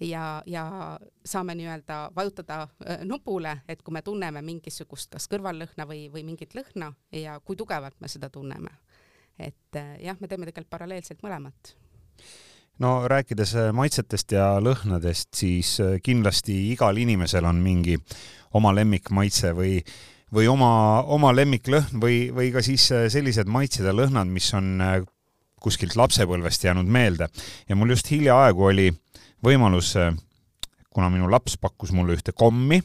ja, 0.00 0.42
ja 0.46 0.98
saame 1.24 1.54
nii-öelda 1.54 2.10
vajutada 2.16 2.62
äh, 2.62 2.98
nupule, 3.04 3.60
et 3.68 3.82
kui 3.82 3.92
me 3.92 4.02
tunneme 4.02 4.42
mingisugust 4.42 5.12
kas 5.16 5.28
kõrvallõhna 5.30 5.86
või, 5.88 6.06
või 6.12 6.24
mingit 6.24 6.54
lõhna 6.56 6.92
ja 7.12 7.38
kui 7.44 7.56
tugevalt 7.56 7.96
me 8.00 8.08
seda 8.08 8.30
tunneme. 8.30 8.70
et 9.38 9.76
äh, 9.76 9.96
jah, 10.00 10.16
me 10.20 10.28
teeme 10.28 10.46
tegelikult 10.46 10.70
paralleelselt 10.70 11.22
mõlemat 11.22 11.74
no 12.78 13.08
rääkides 13.08 13.54
äh, 13.54 13.72
maitsetest 13.72 14.32
ja 14.32 14.52
lõhnadest, 14.60 15.34
siis 15.36 15.76
kindlasti 16.02 16.72
igal 16.72 16.96
inimesel 16.96 17.44
on 17.44 17.60
mingi 17.62 17.98
oma 18.54 18.72
lemmikmaitse 18.74 19.52
või, 19.52 19.78
või 20.32 20.48
oma, 20.48 21.02
oma 21.02 21.34
lemmiklõhn 21.36 22.00
või, 22.00 22.30
või 22.34 22.50
ka 22.52 22.62
siis 22.62 22.88
sellised 22.88 23.48
maitsed 23.48 23.84
ja 23.84 23.94
lõhnad, 23.94 24.28
mis 24.32 24.48
on 24.54 24.80
kuskilt 25.60 25.92
lapsepõlvest 25.96 26.64
jäänud 26.64 26.88
meelde. 26.88 27.28
ja 27.68 27.76
mul 27.76 27.90
just 27.92 28.10
hiljaaegu 28.10 28.64
oli 28.64 28.88
äh, 28.88 29.09
võimalus, 29.44 29.94
äh, 30.00 30.14
kuna 30.90 31.10
minu 31.12 31.30
laps 31.30 31.56
pakkus 31.60 31.92
mulle 31.96 32.16
ühte 32.18 32.34
kommi, 32.36 32.80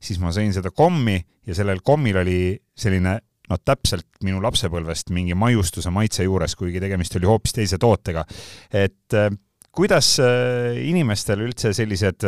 siis 0.00 0.20
ma 0.22 0.32
sõin 0.34 0.52
seda 0.54 0.72
kommi 0.74 1.18
ja 1.46 1.56
sellel 1.56 1.82
kommil 1.84 2.20
oli 2.22 2.40
selline 2.78 3.18
no 3.50 3.58
täpselt 3.58 4.06
minu 4.22 4.38
lapsepõlvest 4.42 5.10
mingi 5.10 5.34
maiustuse 5.34 5.90
maitse 5.90 6.24
juures, 6.26 6.54
kuigi 6.58 6.82
tegemist 6.82 7.16
oli 7.18 7.26
hoopis 7.26 7.56
teise 7.56 7.78
tootega. 7.82 8.24
et 8.70 9.18
äh, 9.18 9.30
kuidas 9.70 10.16
äh, 10.22 10.78
inimestel 10.86 11.46
üldse 11.46 11.74
sellised 11.74 12.26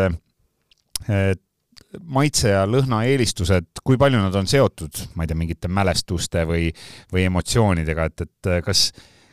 maitse 2.01 2.53
ja 2.53 2.63
lõhna 2.69 3.03
eelistused, 3.09 3.81
kui 3.85 3.99
palju 4.01 4.21
nad 4.21 4.35
on 4.39 4.47
seotud, 4.49 5.01
ma 5.17 5.25
ei 5.25 5.31
tea, 5.31 5.39
mingite 5.39 5.71
mälestuste 5.73 6.45
või, 6.49 6.69
või 7.13 7.27
emotsioonidega, 7.29 8.07
et, 8.09 8.25
et 8.27 8.51
kas, 8.65 8.85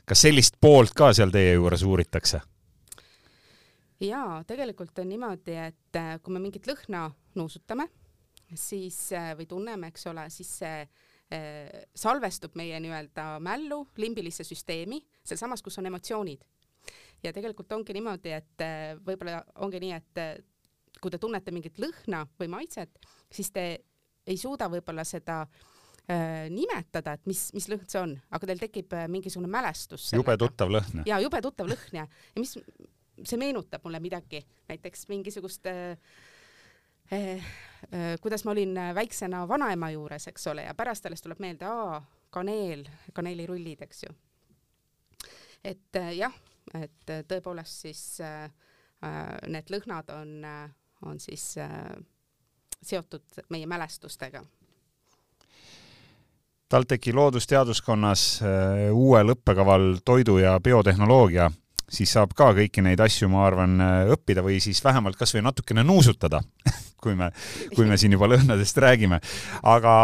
kas 0.08 0.24
sellist 0.26 0.58
poolt 0.62 0.96
ka 0.98 1.12
seal 1.16 1.32
teie 1.34 1.54
juures 1.54 1.86
uuritakse? 1.86 2.42
Jaa, 4.08 4.44
tegelikult 4.48 5.00
on 5.02 5.10
niimoodi, 5.12 5.56
et 5.60 6.00
äh, 6.00 6.16
kui 6.24 6.34
me 6.34 6.42
mingit 6.44 6.68
lõhna 6.70 7.08
nuusutame, 7.38 7.90
siis 8.56 8.98
äh, 9.16 9.34
või 9.38 9.48
tunneme, 9.50 9.92
eks 9.92 10.08
ole, 10.12 10.26
siis 10.34 10.52
see 10.62 10.84
äh, 10.84 11.82
salvestub 11.96 12.56
meie 12.60 12.80
nii-öelda 12.84 13.32
mällu, 13.44 13.84
limbilisse 14.00 14.46
süsteemi, 14.48 15.02
sealsamas, 15.24 15.64
kus 15.66 15.80
on 15.82 15.90
emotsioonid. 15.92 16.46
ja 17.24 17.34
tegelikult 17.36 17.72
ongi 17.76 17.94
niimoodi, 17.94 18.32
et 18.32 18.62
võib-olla 19.06 19.42
ongi 19.66 19.80
nii, 19.84 19.92
et 19.92 20.22
kui 21.02 21.12
te 21.12 21.18
tunnete 21.20 21.52
mingit 21.52 21.80
lõhna 21.80 22.24
või 22.40 22.48
maitset, 22.48 22.96
siis 23.32 23.52
te 23.52 23.66
ei 24.26 24.38
suuda 24.38 24.70
võib-olla 24.72 25.04
seda 25.04 25.44
nimetada, 26.50 27.14
et 27.14 27.28
mis, 27.30 27.42
mis 27.54 27.68
lõhn 27.70 27.84
see 27.86 28.00
on, 28.02 28.16
aga 28.34 28.48
teil 28.50 28.62
tekib 28.64 28.96
mingisugune 29.12 29.52
mälestus. 29.52 30.08
jube 30.16 30.34
tuttav 30.40 30.72
lõhn. 30.72 31.04
ja 31.06 31.20
jube 31.22 31.42
tuttav 31.44 31.70
lõhn 31.70 32.00
ja, 32.00 32.08
ja 32.08 32.42
mis, 32.42 32.56
see 33.26 33.40
meenutab 33.40 33.84
mulle 33.84 34.00
midagi, 34.00 34.44
näiteks 34.70 35.08
mingisugust 35.10 35.66
äh, 35.68 35.98
äh, 37.14 37.50
kuidas 38.22 38.46
ma 38.46 38.52
olin 38.52 38.78
väiksena 38.96 39.48
vanaema 39.48 39.92
juures, 39.92 40.28
eks 40.28 40.48
ole, 40.48 40.64
ja 40.68 40.74
pärast 40.78 41.06
alles 41.06 41.22
tuleb 41.22 41.40
meelde, 41.40 41.66
aa, 41.66 42.02
kaneel, 42.30 42.86
kaneelirullid, 43.14 43.82
eks 43.82 44.04
ju. 44.04 44.14
et 45.64 45.96
äh, 46.00 46.14
jah, 46.18 46.34
et 46.78 47.12
tõepoolest 47.28 47.86
siis 47.88 48.04
äh, 48.22 48.50
need 49.48 49.72
lõhnad 49.74 50.12
on 50.14 50.40
on 51.08 51.20
siis 51.20 51.58
äh, 51.58 51.92
seotud 52.84 53.42
meie 53.50 53.68
mälestustega 53.68 54.44
TalTechi 56.70 57.14
loodusteaduskonnas 57.14 58.24
uuel 58.94 59.34
õppekaval 59.34 60.04
toidu 60.06 60.38
ja 60.38 60.60
biotehnoloogia 60.60 61.50
siis 61.90 62.12
saab 62.14 62.36
ka 62.38 62.52
kõiki 62.58 62.84
neid 62.86 63.02
asju, 63.04 63.30
ma 63.32 63.46
arvan, 63.48 63.80
õppida 64.14 64.44
või 64.46 64.60
siis 64.64 64.82
vähemalt 64.86 65.18
kasvõi 65.20 65.44
natukene 65.46 65.84
nuusutada 65.88 66.42
kui 67.04 67.16
me, 67.16 67.32
kui 67.76 67.88
me 67.90 67.98
siin 68.00 68.14
juba 68.16 68.30
lõhnadest 68.30 68.80
räägime. 68.84 69.20
aga 69.64 69.96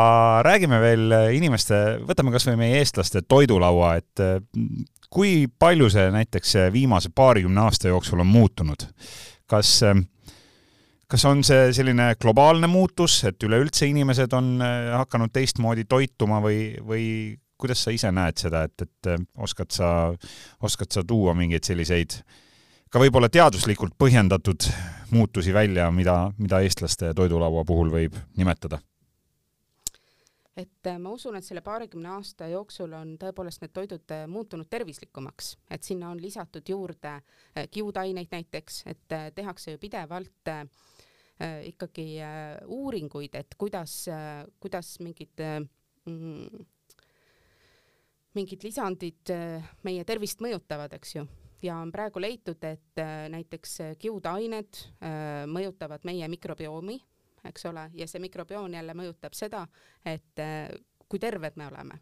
räägime 0.45 0.79
veel 0.81 1.15
inimeste, 1.35 1.99
võtame 2.07 2.33
kasvõi 2.35 2.57
meie 2.59 2.81
eestlaste 2.81 3.23
toidulaua, 3.27 3.95
et 4.01 4.25
mm, 4.25 4.89
kui 5.15 5.45
palju 5.47 5.89
see 5.93 6.09
näiteks 6.15 6.57
viimase 6.73 7.11
paarikümne 7.15 7.67
aasta 7.67 7.91
jooksul 7.91 8.23
on 8.23 8.31
muutunud? 8.31 8.89
kas, 9.45 9.77
kas 11.07 11.25
on 11.29 11.43
see 11.45 11.69
selline 11.77 12.15
globaalne 12.21 12.67
muutus, 12.71 13.19
et 13.29 13.43
üleüldse 13.45 13.85
inimesed 13.85 14.33
on 14.33 14.57
hakanud 14.97 15.33
teistmoodi 15.35 15.85
toituma 15.85 16.41
või, 16.41 16.71
või 16.81 17.05
kuidas 17.57 17.83
sa 17.83 17.93
ise 17.95 18.11
näed 18.11 18.39
seda, 18.39 18.65
et, 18.67 18.81
et 18.81 19.11
äh, 19.11 19.21
oskad 19.37 19.71
sa, 19.75 19.89
oskad 20.63 20.91
sa 20.91 21.03
tuua 21.07 21.35
mingeid 21.37 21.63
selliseid 21.67 22.19
ka 22.91 23.01
võib-olla 23.01 23.29
teaduslikult 23.31 23.95
põhjendatud 23.99 24.67
muutusi 25.15 25.53
välja, 25.55 25.87
mida, 25.91 26.31
mida 26.37 26.61
eestlaste 26.63 27.13
toidulaua 27.15 27.65
puhul 27.67 27.93
võib 27.93 28.19
nimetada? 28.37 28.81
et 30.55 30.87
äh, 30.87 30.99
ma 30.99 31.11
usun, 31.11 31.35
et 31.35 31.43
selle 31.43 31.63
paarikümne 31.63 32.13
aasta 32.15 32.47
jooksul 32.47 32.93
on 32.95 33.15
tõepoolest 33.19 33.63
need 33.63 33.73
toidud 33.75 34.15
äh, 34.15 34.27
muutunud 34.31 34.69
tervislikumaks, 34.71 35.55
et 35.71 35.83
sinna 35.83 36.11
on 36.11 36.21
lisatud 36.21 36.63
juurde 36.69 37.17
kiudaineid 37.71 38.31
näiteks, 38.31 38.83
et 38.91 39.17
tehakse 39.35 39.75
ju 39.75 39.81
pidevalt 39.81 40.53
ikkagi 41.67 42.05
uuringuid, 42.71 43.33
et 43.35 43.57
kuidas, 43.59 44.05
kuidas 44.63 44.93
mingid 45.03 45.43
mm, 45.43 46.63
mingid 48.35 48.63
lisandid 48.63 49.31
äh, 49.33 49.65
meie 49.87 50.05
tervist 50.07 50.41
mõjutavad, 50.43 50.93
eks 50.97 51.15
ju, 51.15 51.25
ja 51.63 51.77
on 51.81 51.91
praegu 51.93 52.21
leitud, 52.21 52.61
et 52.67 53.01
äh, 53.01 53.27
näiteks 53.31 53.77
äh, 53.83 53.93
kiudained 53.99 54.81
mõjutavad 55.51 56.03
meie 56.07 56.27
mikrobiomi, 56.31 56.97
eks 57.45 57.69
ole, 57.69 57.87
ja 57.95 58.07
see 58.09 58.23
mikrobioon 58.23 58.73
jälle 58.73 58.95
mõjutab 58.97 59.35
seda, 59.37 59.63
et 60.05 60.41
kui 61.07 61.21
terved 61.21 61.57
me 61.61 61.67
oleme. 61.69 61.99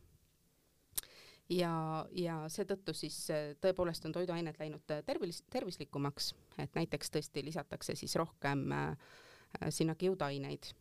ja, 1.52 1.74
ja 2.16 2.38
seetõttu 2.50 2.94
siis 2.96 3.18
tõepoolest 3.62 4.06
on 4.08 4.16
toiduained 4.16 4.56
läinud 4.60 4.94
tervis, 5.06 5.44
tervislikumaks, 5.52 6.32
et 6.58 6.80
näiteks 6.80 7.12
tõesti 7.12 7.44
lisatakse 7.44 7.96
siis 8.00 8.16
rohkem 8.16 8.72
sinna 9.70 9.96
kiudaineid 9.96 10.72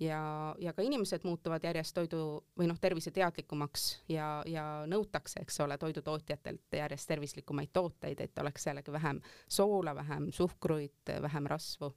ja, 0.00 0.54
ja 0.58 0.72
ka 0.72 0.82
inimesed 0.82 1.24
muutuvad 1.24 1.64
järjest 1.64 1.94
toidu 1.94 2.42
või 2.58 2.68
noh, 2.70 2.78
terviseteadlikumaks 2.80 3.86
ja, 4.08 4.42
ja 4.46 4.66
nõutakse, 4.90 5.42
eks 5.44 5.60
ole, 5.64 5.78
toidutootjatelt 5.78 6.78
järjest 6.80 7.08
tervislikumaid 7.08 7.72
tooteid, 7.72 8.20
et 8.20 8.38
oleks 8.38 8.66
jällegi 8.66 8.92
vähem 8.92 9.20
soola, 9.48 9.94
vähem 9.94 10.30
suhkruid, 10.32 11.16
vähem 11.22 11.50
rasvu 11.50 11.92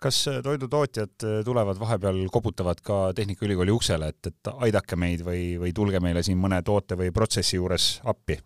kas 0.00 0.22
äh, 0.28 0.40
toidutootjad 0.42 1.24
äh, 1.24 1.44
tulevad 1.44 1.78
vahepeal, 1.80 2.22
koputavad 2.32 2.80
ka 2.82 3.12
Tehnikaülikooli 3.14 3.70
uksele, 3.70 4.08
et, 4.08 4.26
et 4.26 4.52
aidake 4.56 4.96
meid 4.96 5.24
või, 5.26 5.58
või 5.60 5.74
tulge 5.76 6.00
meile 6.00 6.22
siin 6.24 6.40
mõne 6.40 6.62
toote 6.64 6.96
või 6.96 7.12
protsessi 7.12 7.58
juures 7.60 7.98
appi? 8.04 8.38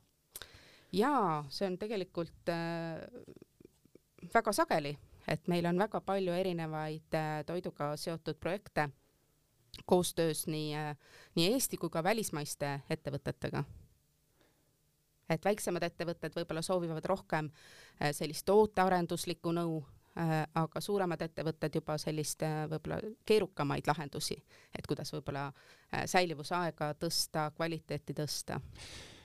jaa, 0.95 1.45
see 1.51 1.67
on 1.67 1.79
tegelikult 1.79 2.51
äh, 2.51 3.03
väga 4.35 4.53
sageli 4.55 4.97
et 5.29 5.49
meil 5.49 5.67
on 5.67 5.79
väga 5.79 6.01
palju 6.05 6.33
erinevaid 6.33 7.17
äh, 7.17 7.41
toiduga 7.47 7.95
seotud 7.97 8.39
projekte 8.41 8.89
koostöös 9.87 10.47
nii, 10.47 10.75
äh, 10.77 10.97
nii 11.35 11.53
Eesti 11.53 11.77
kui 11.77 11.91
ka 11.91 12.03
välismaiste 12.05 12.81
ettevõtetega. 12.91 13.65
et 15.29 15.45
väiksemad 15.45 15.83
ettevõtted 15.83 16.35
võib-olla 16.37 16.63
soovivad 16.63 17.05
rohkem 17.05 17.51
äh, 17.51 18.13
sellist 18.13 18.47
tootearenduslikku 18.47 19.53
nõu, 19.53 19.85
aga 20.55 20.81
suuremad 20.81 21.23
ettevõtted 21.25 21.75
juba 21.75 21.97
sellist 21.99 22.43
võib-olla 22.71 23.01
keerukamaid 23.27 23.89
lahendusi, 23.91 24.37
et 24.79 24.87
kuidas 24.87 25.11
võib-olla 25.11 25.49
säilivusaega 26.07 26.93
tõsta, 27.03 27.49
kvaliteeti 27.57 28.15
tõsta 28.15 28.61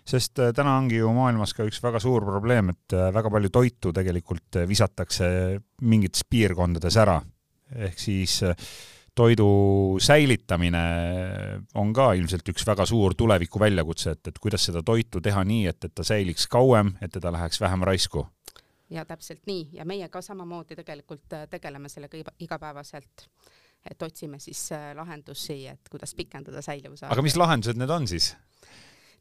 sest 0.10 0.40
äh, 0.42 0.54
täna 0.56 0.78
ongi 0.80 1.00
ju 1.00 1.10
maailmas 1.14 1.54
ka 1.56 1.66
üks 1.68 1.82
väga 1.84 2.02
suur 2.02 2.26
probleem, 2.28 2.74
et 2.74 2.96
äh, 2.98 3.10
väga 3.14 3.32
palju 3.34 3.52
toitu 3.54 3.94
tegelikult 3.96 4.62
äh, 4.62 4.68
visatakse 4.70 5.28
mingites 5.82 6.26
piirkondades 6.30 6.98
ära. 6.98 7.20
ehk 7.70 8.00
siis 8.02 8.40
toidu 9.14 9.46
säilitamine 10.02 10.80
on 11.78 11.92
ka 11.94 12.08
ilmselt 12.18 12.48
üks 12.50 12.66
väga 12.66 12.86
suur 12.90 13.14
tuleviku 13.14 13.60
väljakutse, 13.62 14.16
et, 14.18 14.32
et 14.32 14.40
kuidas 14.42 14.66
seda 14.66 14.82
toitu 14.82 15.22
teha 15.22 15.44
nii, 15.46 15.68
et, 15.70 15.86
et 15.86 15.94
ta 15.94 16.04
säiliks 16.04 16.48
kauem, 16.50 16.96
et 17.02 17.14
teda 17.14 17.30
läheks 17.36 17.62
vähem 17.62 17.86
raisku 17.86 18.26
ja 18.90 19.06
täpselt 19.06 19.46
nii 19.46 19.70
ja 19.78 19.86
meie 19.86 20.10
ka 20.10 20.22
samamoodi 20.26 20.80
tegelikult 20.80 21.38
tegeleme 21.50 21.90
sellega 21.94 22.18
igapäevaselt 22.40 23.28
et 23.86 24.02
otsime 24.02 24.40
siis 24.42 24.72
lahendusi, 24.98 25.68
et 25.68 25.94
kuidas 25.94 26.16
pikendada 26.18 26.66
säilivuse 26.66 27.06
aga 27.06 27.22
mis 27.22 27.38
lahendused 27.38 27.78
need 27.78 27.94
on 27.94 28.10
siis? 28.10 28.34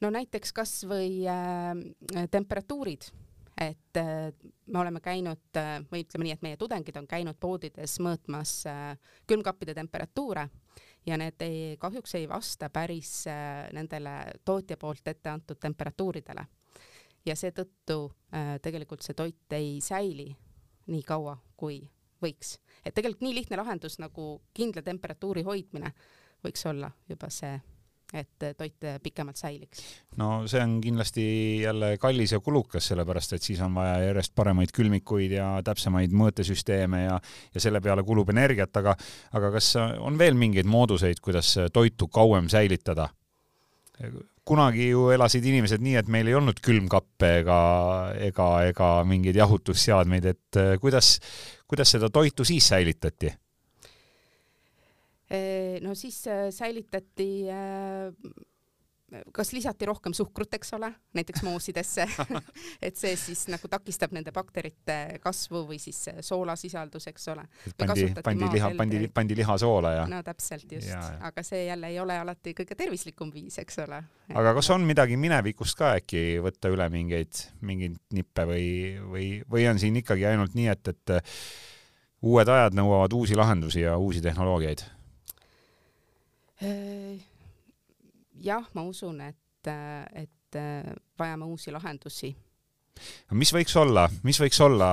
No 0.01 0.11
näiteks 0.15 0.53
kasvõi 0.57 1.25
äh, 1.29 2.27
temperatuurid, 2.31 3.09
et 3.61 4.01
äh, 4.01 4.31
me 4.67 4.81
oleme 4.81 5.01
käinud 5.05 5.59
äh, 5.59 5.79
või 5.91 6.05
ütleme 6.05 6.29
nii, 6.29 6.37
et 6.37 6.45
meie 6.47 6.61
tudengid 6.61 6.97
on 7.01 7.09
käinud 7.11 7.39
poodides 7.41 7.99
mõõtmas 8.05 8.61
äh, 8.71 8.95
külmkappide 9.27 9.75
temperatuure 9.75 10.49
ja 11.07 11.19
need 11.19 11.43
ei, 11.45 11.77
kahjuks 11.81 12.15
ei 12.19 12.29
vasta 12.29 12.71
päris 12.71 13.27
äh, 13.31 13.69
nendele 13.73 14.15
tootja 14.45 14.77
poolt 14.77 15.09
ette 15.09 15.31
antud 15.31 15.59
temperatuuridele. 15.61 16.47
ja 17.27 17.37
seetõttu 17.37 18.13
äh, 18.35 18.57
tegelikult 18.63 19.03
see 19.03 19.15
toit 19.15 19.53
ei 19.53 19.81
säili 19.85 20.31
nii 20.87 21.03
kaua, 21.03 21.37
kui 21.57 21.83
võiks. 22.23 22.59
et 22.85 22.95
tegelikult 22.95 23.23
nii 23.27 23.35
lihtne 23.35 23.57
lahendus 23.57 23.99
nagu 23.99 24.41
kindla 24.55 24.83
temperatuuri 24.83 25.43
hoidmine 25.43 25.93
võiks 26.45 26.67
olla 26.67 26.91
juba 27.09 27.31
see 27.31 27.59
et 28.17 28.45
toit 28.57 28.87
pikemalt 29.03 29.37
säiliks? 29.37 29.83
no 30.17 30.47
see 30.49 30.63
on 30.63 30.79
kindlasti 30.81 31.25
jälle 31.63 31.97
kallis 32.01 32.33
ja 32.33 32.41
kulukas, 32.41 32.89
sellepärast 32.89 33.37
et 33.37 33.45
siis 33.45 33.61
on 33.65 33.75
vaja 33.77 33.99
järjest 34.07 34.33
paremaid 34.39 34.73
külmikuid 34.75 35.35
ja 35.37 35.51
täpsemaid 35.65 36.15
mõõtesüsteeme 36.17 37.05
ja, 37.05 37.19
ja 37.55 37.61
selle 37.61 37.83
peale 37.85 38.05
kulub 38.07 38.33
energiat, 38.33 38.73
aga, 38.81 38.97
aga 39.37 39.53
kas 39.59 39.75
on 39.79 40.19
veel 40.19 40.39
mingeid 40.41 40.69
mooduseid, 40.69 41.21
kuidas 41.25 41.55
toitu 41.73 42.09
kauem 42.09 42.49
säilitada? 42.49 43.11
kunagi 44.49 44.89
ju 44.89 45.09
elasid 45.13 45.45
inimesed 45.45 45.83
nii, 45.85 45.97
et 46.01 46.09
meil 46.09 46.31
ei 46.31 46.37
olnud 46.39 46.63
külmkappe 46.65 47.33
ega, 47.43 47.59
ega, 48.31 48.47
ega 48.71 48.89
mingeid 49.05 49.37
jahutusseadmeid, 49.37 50.31
et 50.33 50.61
kuidas, 50.81 51.19
kuidas 51.69 51.93
seda 51.97 52.09
toitu 52.15 52.47
siis 52.49 52.71
säilitati? 52.73 53.35
No 55.85 55.95
siis 55.99 56.23
äh, 56.27 56.49
säilitati 56.55 57.31
äh, 57.53 58.13
kas 59.33 59.53
lisati 59.53 59.87
rohkem 59.89 60.13
suhkrut, 60.13 60.53
eks 60.59 60.75
ole, 60.77 60.91
näiteks 61.17 61.43
moosidesse 61.47 62.05
et 62.87 62.97
see 62.97 63.15
siis 63.17 63.47
nagu 63.49 63.69
takistab 63.71 64.13
nende 64.17 64.33
bakterite 64.37 65.19
kasvu 65.23 65.63
või 65.71 65.79
siis 65.81 66.01
soolasisaldus, 66.25 67.09
eks 67.13 67.29
ole. 67.33 67.47
pandi, 67.81 68.09
pandi 68.25 68.51
liha, 68.53 68.71
pandi, 68.77 69.01
pandi 69.15 69.39
liha 69.39 69.57
soola 69.61 69.95
ja. 69.97 70.03
no 70.11 70.21
täpselt 70.27 70.77
just, 70.77 70.93
aga 71.25 71.45
see 71.47 71.65
jälle 71.71 71.93
ei 71.95 72.01
ole 72.03 72.19
alati 72.21 72.53
kõige 72.59 72.77
tervislikum 72.77 73.33
viis, 73.33 73.57
eks 73.63 73.81
ole. 73.87 74.03
aga 74.35 74.55
kas 74.61 74.71
on 74.77 74.85
midagi 74.89 75.17
minevikust 75.21 75.79
ka 75.81 75.95
äkki 76.03 76.43
võtta 76.45 76.73
üle 76.73 76.91
mingeid, 76.93 77.47
mingeid 77.65 77.97
nippe 78.17 78.45
või, 78.51 78.69
või, 79.09 79.33
või 79.49 79.67
on 79.73 79.81
siin 79.81 79.97
ikkagi 80.03 80.29
ainult 80.29 80.57
nii, 80.59 80.69
et, 80.75 80.93
et 80.93 81.17
uued 82.29 82.49
ajad 82.53 82.77
nõuavad 82.77 83.17
uusi 83.17 83.39
lahendusi 83.39 83.87
ja 83.87 83.97
uusi 83.97 84.21
tehnoloogiaid? 84.25 84.85
Äh, 86.63 87.19
jah, 88.43 88.65
ma 88.75 88.83
usun, 88.83 89.21
et, 89.23 89.71
et 89.71 90.59
äh, 90.59 90.95
vajame 91.19 91.47
uusi 91.47 91.71
lahendusi. 91.71 92.33
mis 93.39 93.53
võiks 93.55 93.77
olla, 93.79 94.09
mis 94.27 94.41
võiks 94.43 94.59
olla, 94.67 94.89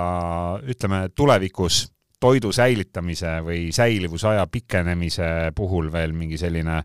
ütleme 0.61 1.07
tulevikus 1.15 1.87
toidu 2.21 2.51
säilitamise 2.53 3.39
või 3.45 3.71
säilivusaja 3.73 4.45
pikenemise 4.47 5.51
puhul 5.55 5.89
veel 5.91 6.13
mingi 6.13 6.37
selline 6.37 6.83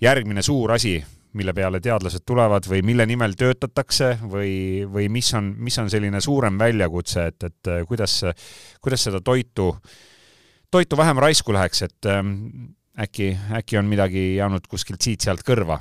järgmine 0.00 0.42
suur 0.42 0.72
asi, 0.72 0.96
mille 1.36 1.52
peale 1.52 1.80
teadlased 1.84 2.24
tulevad 2.24 2.64
või 2.68 2.80
mille 2.80 3.04
nimel 3.06 3.36
töötatakse 3.36 4.14
või, 4.24 4.86
või 4.88 5.10
mis 5.12 5.28
on, 5.36 5.52
mis 5.58 5.76
on 5.78 5.92
selline 5.92 6.20
suurem 6.24 6.56
väljakutse, 6.58 7.26
et, 7.28 7.44
et 7.50 7.72
kuidas, 7.88 8.22
kuidas 8.80 9.04
seda 9.04 9.20
toitu, 9.20 9.68
toitu 10.72 10.96
vähem 10.96 11.20
raisku 11.20 11.52
läheks, 11.52 11.82
et 11.90 12.12
äkki, 13.00 13.36
äkki 13.52 13.78
on 13.78 13.90
midagi 13.90 14.36
jäänud 14.36 14.66
kuskilt 14.70 15.04
siit-sealt 15.04 15.44
kõrva. 15.46 15.78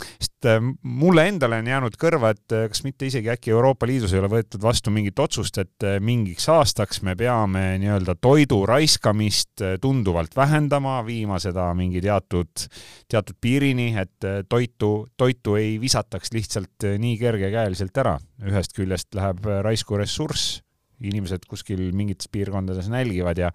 sest 0.00 0.46
äh, 0.48 0.62
mulle 0.82 1.26
endale 1.28 1.58
on 1.60 1.66
jäänud 1.68 1.96
kõrva, 2.00 2.30
et 2.32 2.54
äh, 2.56 2.62
kas 2.72 2.80
mitte 2.86 3.04
isegi 3.04 3.28
äkki 3.28 3.52
Euroopa 3.52 3.86
Liidus 3.86 4.14
ei 4.14 4.20
ole 4.22 4.30
võetud 4.32 4.62
vastu 4.62 4.92
mingit 4.92 5.18
otsust, 5.20 5.58
et 5.60 5.84
äh, 5.84 5.98
mingiks 6.00 6.48
aastaks 6.48 7.02
me 7.04 7.12
peame 7.20 7.76
nii-öelda 7.82 8.14
toidu 8.20 8.62
raiskamist 8.68 9.60
tunduvalt 9.80 10.36
vähendama, 10.36 11.00
viima 11.04 11.38
seda 11.40 11.68
mingi 11.76 12.00
teatud, 12.00 12.64
teatud 13.08 13.36
piirini, 13.40 13.92
et 14.00 14.48
toitu, 14.48 14.94
toitu 15.16 15.58
ei 15.60 15.76
visataks 15.80 16.32
lihtsalt 16.32 16.88
nii 16.98 17.20
kergekäeliselt 17.20 18.02
ära. 18.04 18.18
ühest 18.40 18.72
küljest 18.76 19.14
läheb 19.14 19.44
raisku 19.64 20.00
ressurss, 20.00 20.62
inimesed 21.00 21.44
kuskil 21.48 21.90
mingites 21.92 22.28
piirkondades 22.32 22.88
nälgivad 22.88 23.38
ja 23.38 23.52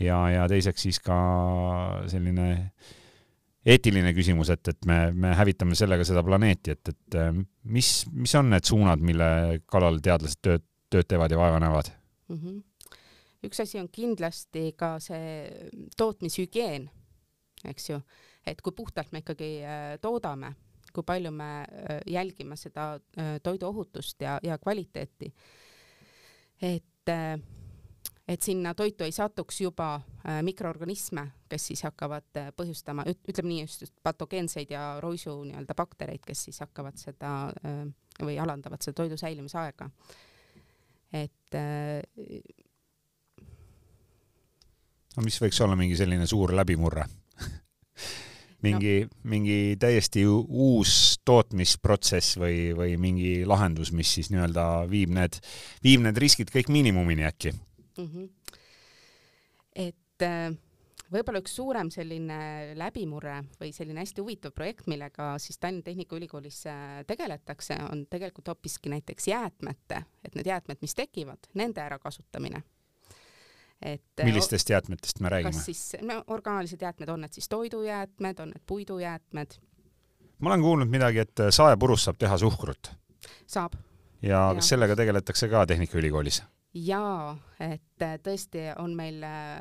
ja, 0.00 0.18
ja 0.30 0.48
teiseks 0.50 0.86
siis 0.86 1.00
ka 1.02 1.16
selline 2.10 2.48
eetiline 3.66 4.10
küsimus, 4.16 4.50
et, 4.50 4.72
et 4.72 4.88
me, 4.88 4.98
me 5.14 5.32
hävitame 5.38 5.76
sellega 5.78 6.04
seda 6.06 6.24
planeeti, 6.26 6.74
et, 6.74 6.92
et 6.92 7.18
äh, 7.20 7.30
mis, 7.70 7.92
mis 8.12 8.34
on 8.38 8.50
need 8.50 8.66
suunad, 8.66 9.02
mille 9.04 9.28
kallal 9.70 10.00
teadlased 10.02 10.42
tööd, 10.42 10.66
tööd 10.92 11.08
teevad 11.08 11.32
ja 11.32 11.38
vaeva 11.40 11.60
näevad 11.62 11.92
mm? 12.28 12.40
-hmm. 12.40 12.98
üks 13.48 13.62
asi 13.62 13.78
on 13.80 13.88
kindlasti 13.88 14.72
ka 14.76 14.96
see 15.00 15.70
tootmishügieen, 15.96 16.90
eks 17.70 17.90
ju, 17.90 18.00
et 18.46 18.60
kui 18.60 18.74
puhtalt 18.74 19.12
me 19.12 19.22
ikkagi 19.22 19.52
äh, 19.62 19.86
toodame, 20.02 20.54
kui 20.92 21.06
palju 21.06 21.30
me 21.30 21.52
äh, 21.62 22.00
jälgime 22.06 22.56
seda 22.56 22.98
toiduohutust 23.42 24.20
ja, 24.20 24.40
ja 24.42 24.58
kvaliteeti. 24.58 25.34
et 26.62 27.10
et 28.28 28.42
sinna 28.42 28.74
toitu 28.74 29.04
ei 29.04 29.12
satuks 29.12 29.60
juba 29.60 29.94
äh, 29.96 30.42
mikroorganisme, 30.42 31.26
kes 31.50 31.66
siis 31.72 31.82
hakkavad 31.86 32.38
äh, 32.38 32.50
põhjustama, 32.56 33.04
ütleme 33.08 33.48
nii 33.48 33.64
just, 33.64 33.88
patogeenseid 34.02 34.70
ja 34.70 34.84
roisu 35.02 35.34
nii-öelda 35.48 35.74
baktereid, 35.78 36.22
kes 36.26 36.46
siis 36.48 36.62
hakkavad 36.62 37.00
seda 37.00 37.32
äh, 37.50 37.80
või 38.22 38.38
alandavad 38.40 38.82
seda 38.84 39.02
toidu 39.02 39.18
säilimise 39.18 39.58
aega. 39.58 39.90
et 41.12 41.56
no 45.16 45.24
mis 45.26 45.36
võiks 45.42 45.58
olla 45.60 45.76
mingi 45.76 45.96
selline 45.98 46.24
suur 46.26 46.54
läbimurre 46.56 47.04
mingi 48.64 48.94
no., 49.02 49.18
mingi 49.28 49.58
täiesti 49.80 50.24
uus 50.28 51.18
tootmisprotsess 51.24 52.38
või, 52.40 52.70
või 52.76 52.96
mingi 52.96 53.34
lahendus, 53.48 53.92
mis 53.92 54.14
siis 54.14 54.30
nii-öelda 54.32 54.86
viib 54.88 55.12
need, 55.12 55.36
viib 55.84 56.06
need 56.06 56.22
riskid 56.22 56.54
kõik 56.54 56.72
miinimumini 56.72 57.28
äkki 57.28 57.52
mm. 57.98 58.10
-hmm. 58.12 58.58
et 59.76 60.22
äh, 60.26 60.52
võib-olla 61.12 61.42
üks 61.42 61.56
suurem 61.56 61.90
selline 61.90 62.74
läbimurre 62.78 63.42
või 63.60 63.72
selline 63.72 64.00
hästi 64.00 64.20
huvitav 64.20 64.54
projekt, 64.56 64.86
millega 64.86 65.34
siis 65.42 65.58
Tallinna 65.58 65.82
Tehnikaülikoolis 65.82 66.66
äh, 66.66 67.02
tegeletakse, 67.06 67.78
on 67.90 68.06
tegelikult 68.10 68.48
hoopiski 68.48 68.92
näiteks 68.92 69.28
jäätmete, 69.28 70.04
et 70.24 70.34
need 70.34 70.46
jäätmed, 70.46 70.80
mis 70.80 70.94
tekivad, 70.94 71.50
nende 71.54 71.82
ärakasutamine 71.84 72.62
et 73.82 74.20
äh, 74.20 74.24
millistest 74.26 74.70
jäätmetest 74.70 75.20
me 75.20 75.28
räägime? 75.28 75.50
kas 75.50 75.64
siis, 75.64 75.96
no 76.02 76.22
orgaanilised 76.26 76.82
jäätmed, 76.82 77.08
on 77.08 77.20
need 77.20 77.34
siis 77.34 77.48
toidujäätmed, 77.48 78.38
on 78.38 78.54
need 78.54 78.64
puidujäätmed? 78.66 79.58
ma 80.38 80.50
olen 80.50 80.62
kuulnud 80.62 80.90
midagi, 80.90 81.18
et 81.26 81.46
saepurust 81.50 82.08
saab 82.08 82.18
teha 82.18 82.38
suhkrut. 82.38 82.92
saab. 83.46 83.74
ja 84.22 84.50
kas 84.54 84.68
sellega 84.74 84.96
tegeletakse 84.96 85.48
ka 85.48 85.66
Tehnikaülikoolis? 85.66 86.42
Jaa, 86.74 87.36
et 87.60 88.04
äh, 88.04 88.16
tõesti 88.24 88.64
on 88.80 88.94
meil 88.96 89.22
äh, 89.26 89.60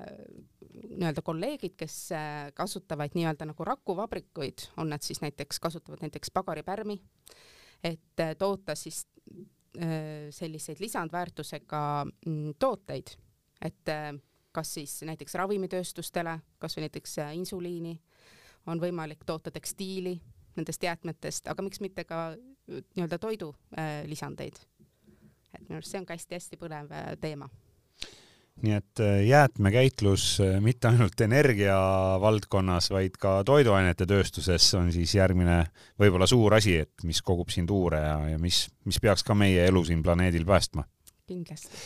nii-öelda 0.96 1.24
kolleegid, 1.26 1.76
kes 1.80 1.96
äh, 2.16 2.50
kasutavad 2.56 3.16
nii-öelda 3.18 3.48
nagu 3.50 3.68
rakuvabrikuid, 3.68 4.68
on 4.82 4.92
nad 4.94 5.04
siis 5.04 5.22
näiteks, 5.24 5.60
kasutavad 5.60 6.04
näiteks 6.06 6.32
pagaripärmi, 6.32 7.00
et 7.84 8.24
toota 8.38 8.76
siis 8.76 9.06
selliseid 10.36 10.82
lisandväärtusega 10.84 11.82
mm, 12.04 12.58
tooteid, 12.60 13.14
et 13.64 13.92
kas 14.52 14.74
siis 14.76 14.98
näiteks 15.08 15.38
ravimitööstustele, 15.40 16.34
kas 16.60 16.76
või 16.76 16.84
näiteks 16.90 17.16
insuliini, 17.40 17.94
on 18.68 18.84
võimalik 18.84 19.24
toota 19.26 19.52
tekstiili 19.52 20.18
nendest 20.58 20.84
jäätmetest, 20.84 21.48
aga 21.48 21.64
miks 21.64 21.80
mitte 21.80 22.04
ka 22.04 22.34
nii-öelda 22.68 23.22
toidu 23.24 23.54
lisandeid 24.12 24.60
et 25.60 25.68
minu 25.68 25.80
arust 25.80 25.94
see 25.94 26.02
on 26.02 26.08
ka 26.08 26.18
hästi-hästi 26.18 26.60
põnev 26.62 26.94
äh, 26.96 27.12
teema 27.22 27.50
nii 28.62 28.76
et 28.78 29.02
äh, 29.02 29.22
jäätmekäitlus 29.26 30.26
äh, 30.44 30.60
mitte 30.62 30.92
ainult 30.92 31.22
energia 31.24 31.78
valdkonnas, 32.22 32.92
vaid 32.94 33.18
ka 33.22 33.40
toiduainete 33.48 34.06
tööstuses 34.10 34.68
on 34.78 34.92
siis 34.94 35.16
järgmine 35.18 35.64
võib-olla 36.00 36.28
suur 36.30 36.58
asi, 36.58 36.78
et 36.86 37.06
mis 37.08 37.22
kogub 37.26 37.50
siin 37.54 37.70
tuure 37.70 38.02
ja, 38.04 38.16
ja 38.34 38.42
mis, 38.42 38.66
mis 38.86 39.02
peaks 39.02 39.26
ka 39.28 39.38
meie 39.38 39.66
elu 39.72 39.84
siin 39.88 40.04
planeedil 40.06 40.46
päästma. 40.46 40.86
kindlasti. 41.28 41.86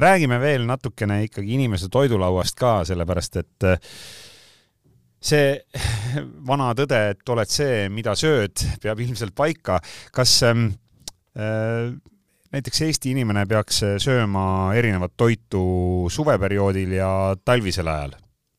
Räägime 0.00 0.38
veel 0.40 0.62
natukene 0.64 1.18
ikkagi 1.26 1.58
inimese 1.58 1.90
toidulauast 1.92 2.56
ka, 2.56 2.78
sellepärast 2.88 3.36
et 3.42 3.66
see 5.24 5.52
vana 6.50 6.70
tõde, 6.76 7.00
et 7.14 7.34
oled 7.34 7.52
see, 7.52 7.84
mida 7.92 8.14
sööd, 8.18 8.64
peab 8.82 9.00
ilmselt 9.04 9.34
paika. 9.36 9.80
kas 10.14 10.36
ähm, 10.48 10.66
äh, 11.36 11.92
näiteks 12.54 12.82
Eesti 12.86 13.10
inimene 13.14 13.46
peaks 13.50 13.80
sööma 14.02 14.46
erinevat 14.78 15.16
toitu 15.18 15.64
suveperioodil 16.12 16.92
ja 17.00 17.10
talvisel 17.44 17.90
ajal. 17.90 18.14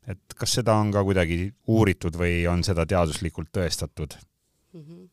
et 0.05 0.35
kas 0.37 0.59
seda 0.59 0.75
on 0.77 0.91
ka 0.93 1.01
kuidagi 1.03 1.47
uuritud 1.73 2.17
või 2.19 2.43
on 2.51 2.63
seda 2.63 2.85
teaduslikult 2.85 3.49
tõestatud 3.55 4.17
mm? 4.73 4.81
-hmm 4.81 5.03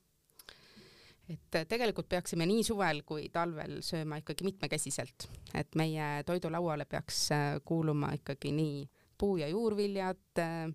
et 1.32 1.68
tegelikult 1.68 2.08
peaksime 2.08 2.44
nii 2.44 2.64
suvel 2.66 3.02
kui 3.08 3.28
talvel 3.32 3.78
sööma 3.80 4.18
ikkagi 4.20 4.44
mitmekesiselt, 4.44 5.28
et 5.54 5.78
meie 5.80 6.24
toidulauale 6.26 6.84
peaks 6.84 7.28
kuuluma 7.64 8.10
ikkagi 8.18 8.52
nii 8.52 8.82
puu- 9.18 9.38
ja 9.40 9.48
juurviljad 9.48 10.38
äh,, 10.38 10.68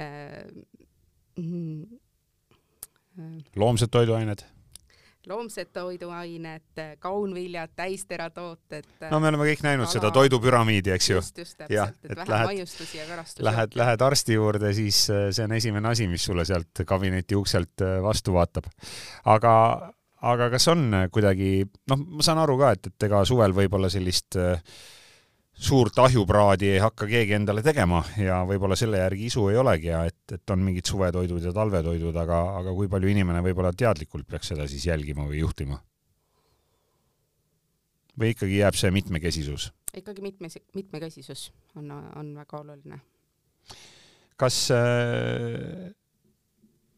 äh, 0.00 0.44
loomsed 3.56 3.88
toiduained 3.92 4.42
loomsed 5.26 5.70
toiduained, 5.74 6.80
kaunviljad, 7.02 7.72
täisteratooted. 7.76 8.86
no 9.10 9.20
me 9.20 9.30
oleme 9.32 9.48
kõik 9.50 9.64
näinud 9.66 9.86
kala. 9.86 9.94
seda 9.98 10.10
toidupüramiidi, 10.14 10.92
eks 10.94 11.10
ju. 11.10 11.18
just, 11.18 11.38
just 11.42 11.58
täpselt, 11.58 11.98
et, 12.04 12.10
et 12.12 12.20
vähe 12.20 12.30
lähed, 12.30 12.50
maiustusi 12.52 13.00
ja 13.00 13.06
karastusi. 13.08 13.46
Lähed, 13.46 13.76
lähed 13.78 14.06
arsti 14.06 14.38
juurde, 14.38 14.72
siis 14.76 15.02
äh, 15.10 15.28
see 15.34 15.46
on 15.48 15.56
esimene 15.58 15.90
asi, 15.90 16.08
mis 16.10 16.24
sulle 16.28 16.46
sealt 16.48 16.84
kabineti 16.86 17.38
ukselt 17.38 17.84
äh, 17.84 17.98
vastu 18.04 18.36
vaatab. 18.36 18.70
aga, 19.24 19.54
aga 20.32 20.50
kas 20.54 20.68
on 20.72 20.86
kuidagi, 21.12 21.50
noh, 21.90 22.06
ma 22.18 22.26
saan 22.26 22.42
aru 22.44 22.58
ka, 22.62 22.76
et, 22.78 22.92
et 22.92 23.08
ega 23.10 23.24
suvel 23.28 23.56
võib-olla 23.56 23.90
sellist 23.92 24.38
äh, 24.40 24.60
suurt 25.56 25.98
ahjupraadi 25.98 26.68
ei 26.74 26.80
hakka 26.82 27.06
keegi 27.08 27.36
endale 27.38 27.62
tegema 27.64 28.02
ja 28.20 28.42
võib-olla 28.48 28.76
selle 28.76 29.00
järgi 29.00 29.30
isu 29.30 29.48
ei 29.50 29.56
olegi 29.60 29.88
ja 29.88 30.02
et, 30.08 30.18
et 30.36 30.52
on 30.52 30.60
mingid 30.62 30.88
suvetoidud 30.88 31.44
ja 31.48 31.52
talvetoidud, 31.56 32.16
aga, 32.20 32.40
aga 32.60 32.74
kui 32.76 32.90
palju 32.92 33.08
inimene 33.12 33.40
võib-olla 33.44 33.72
teadlikult 33.72 34.28
peaks 34.28 34.52
seda 34.52 34.68
siis 34.68 34.86
jälgima 34.88 35.26
või 35.28 35.40
juhtima? 35.40 35.80
või 38.16 38.32
ikkagi 38.32 38.60
jääb 38.60 38.76
see 38.76 38.92
mitmekesisus? 38.92 39.70
ikkagi 39.96 40.24
mitme, 40.24 40.52
mitmekesisus 40.76 41.48
on, 41.76 41.90
on 41.90 42.34
väga 42.36 42.60
oluline. 42.60 43.00
kas 44.36 44.60
äh, 44.76 45.88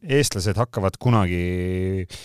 eestlased 0.03 0.59
hakkavad 0.59 0.99
kunagi 0.99 1.47
äh, 2.03 2.21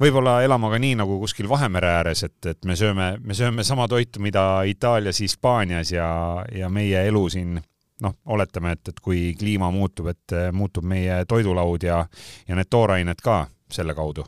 võib-olla 0.00 0.38
elama 0.44 0.70
ka 0.72 0.80
nii 0.82 0.96
nagu 0.98 1.18
kuskil 1.22 1.48
Vahemere 1.50 1.90
ääres, 2.00 2.24
et, 2.26 2.38
et 2.50 2.64
me 2.64 2.76
sööme, 2.78 3.14
me 3.22 3.36
sööme 3.36 3.64
sama 3.64 3.86
toitu, 3.90 4.22
mida 4.24 4.64
Itaalias, 4.68 5.20
Hispaanias 5.22 5.92
ja, 5.94 6.08
ja 6.52 6.70
meie 6.72 7.06
elu 7.08 7.24
siin 7.30 7.58
noh, 8.02 8.16
oletame, 8.34 8.74
et, 8.74 8.88
et 8.90 9.00
kui 9.00 9.34
kliima 9.38 9.70
muutub, 9.74 10.10
et 10.12 10.36
muutub 10.52 10.86
meie 10.88 11.22
toidulaud 11.30 11.86
ja, 11.86 12.00
ja 12.48 12.58
need 12.58 12.70
toorained 12.70 13.22
ka 13.22 13.44
selle 13.70 13.94
kaudu. 13.94 14.24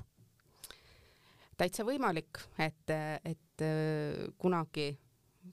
täitsa 1.56 1.84
võimalik, 1.88 2.38
et, 2.58 2.94
et 3.24 3.66
kunagi, 4.38 4.90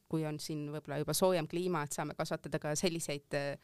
kui 0.10 0.26
on 0.28 0.40
siin 0.40 0.68
võib-olla 0.72 1.00
juba 1.02 1.14
soojem 1.18 1.48
kliima, 1.48 1.84
et 1.84 1.96
saame 1.96 2.16
kasvatada 2.18 2.60
ka 2.60 2.76
selliseid 2.76 3.38
äh, 3.40 3.58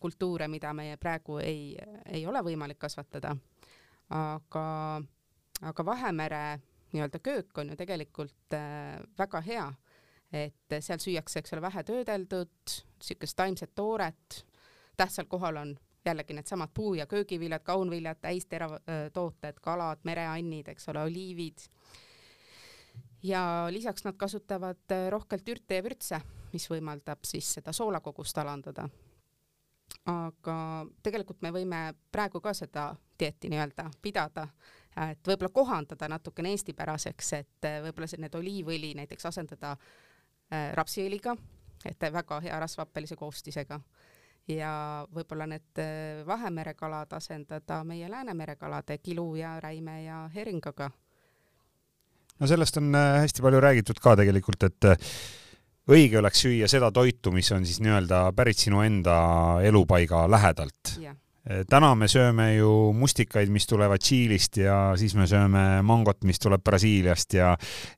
kultuure, 0.00 0.48
mida 0.48 0.72
meie 0.74 0.96
praegu 0.96 1.38
ei, 1.42 1.76
ei 2.12 2.26
ole 2.26 2.42
võimalik 2.46 2.78
kasvatada. 2.78 3.36
aga 4.10 4.64
aga 5.62 5.84
Vahemere 5.84 6.60
nii-öelda 6.92 7.18
köök 7.18 7.58
on 7.58 7.68
ju 7.68 7.76
tegelikult 7.76 8.52
äh, 8.52 9.00
väga 9.18 9.40
hea, 9.40 9.66
et 10.32 10.76
seal 10.80 11.00
süüakse, 11.02 11.40
eks 11.40 11.54
ole, 11.54 11.62
vähe 11.62 11.82
töödeldud, 11.86 12.76
niisugust 12.98 13.36
taimset 13.36 13.74
tooret, 13.74 14.44
tähtsal 14.96 15.28
kohal 15.30 15.56
on 15.56 15.76
jällegi 16.06 16.34
needsamad 16.34 16.70
puu- 16.74 16.94
ja 16.94 17.06
köögiviljad, 17.06 17.62
kaunviljad, 17.62 18.20
täisteratooted, 18.20 19.60
kalad, 19.62 20.02
mereannid, 20.04 20.68
eks 20.68 20.88
ole, 20.88 21.02
oliivid. 21.02 21.58
ja 23.22 23.66
lisaks 23.70 24.04
nad 24.04 24.16
kasutavad 24.16 24.92
äh, 24.92 25.08
rohkelt 25.10 25.48
ürte 25.48 25.74
ja 25.74 25.82
vürtse, 25.82 26.20
mis 26.52 26.70
võimaldab 26.70 27.24
siis 27.24 27.54
seda 27.58 27.72
soolakogust 27.72 28.38
alandada. 28.38 28.88
aga 30.06 30.86
tegelikult 31.02 31.42
me 31.42 31.50
võime 31.50 31.94
praegu 32.12 32.40
ka 32.40 32.54
seda 32.54 32.94
dieeti 33.18 33.48
nii-öelda 33.48 33.90
pidada 34.02 34.46
et 34.96 35.28
võib-olla 35.28 35.52
kohandada 35.52 36.08
natukene 36.08 36.52
eestipäraseks, 36.54 37.32
et 37.36 37.68
äh, 37.68 37.78
võib-olla 37.84 38.08
need 38.24 38.34
oliivõli 38.38 38.94
näiteks 38.96 39.28
asendada 39.30 39.74
äh, 39.76 40.72
rapsiõliga, 40.78 41.36
et 41.84 42.06
väga 42.12 42.40
hea 42.44 42.60
rasvhappelise 42.60 43.16
koostisega. 43.16 43.80
Ja 44.48 45.06
võib-olla 45.12 45.48
need 45.50 45.80
äh, 45.82 46.22
Vahemere 46.26 46.74
kalad 46.74 47.12
asendada 47.12 47.82
meie 47.84 48.08
Läänemere 48.10 48.56
kalade 48.56 48.98
kilu 48.98 49.34
ja 49.36 49.56
räime 49.60 50.02
ja 50.04 50.22
heringaga. 50.34 50.90
no 52.38 52.46
sellest 52.46 52.76
on 52.76 52.94
hästi 52.94 53.42
palju 53.42 53.60
räägitud 53.60 53.98
ka 54.00 54.16
tegelikult, 54.16 54.62
et 54.62 54.88
õige 55.90 56.18
oleks 56.18 56.42
süüa 56.44 56.68
seda 56.70 56.90
toitu, 56.94 57.32
mis 57.34 57.50
on 57.54 57.66
siis 57.66 57.80
nii-öelda 57.84 58.30
pärit 58.36 58.58
sinu 58.58 58.82
enda 58.82 59.16
elupaiga 59.66 60.24
lähedalt. 60.30 60.96
Eh, 61.02 61.14
täna 61.70 61.92
me 61.94 62.08
sööme 62.10 62.48
ju 62.56 62.70
mustikaid, 62.96 63.50
mis 63.54 63.68
tulevad 63.70 64.02
Tšiilist 64.02 64.58
ja 64.58 64.76
siis 64.98 65.14
me 65.18 65.28
sööme 65.30 65.62
mangot, 65.86 66.24
mis 66.26 66.40
tuleb 66.42 66.64
Brasiiliast 66.66 67.36
ja 67.38 67.52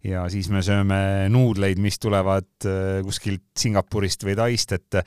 ja 0.04 0.26
siis 0.32 0.50
me 0.52 0.62
sööme 0.64 1.00
nuudleid, 1.32 1.80
mis 1.80 1.98
tulevad 2.02 2.48
eh, 2.68 3.00
kuskilt 3.06 3.46
Singapurist 3.58 4.26
või 4.28 4.36
Taist, 4.38 4.76
et 4.76 5.00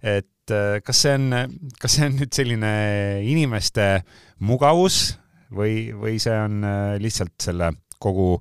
et 0.00 0.54
eh, 0.56 0.80
kas 0.84 1.04
see 1.06 1.16
on, 1.16 1.30
kas 1.80 1.96
see 1.96 2.10
on 2.10 2.18
nüüd 2.20 2.36
selline 2.36 2.74
inimeste 3.24 3.88
mugavus 4.44 5.16
või, 5.52 5.90
või 5.96 6.18
see 6.22 6.36
on 6.36 6.60
lihtsalt 7.00 7.36
selle 7.48 7.72
kogu 8.00 8.38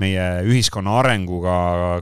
meie 0.00 0.24
ühiskonna 0.48 0.98
arenguga 1.02 1.56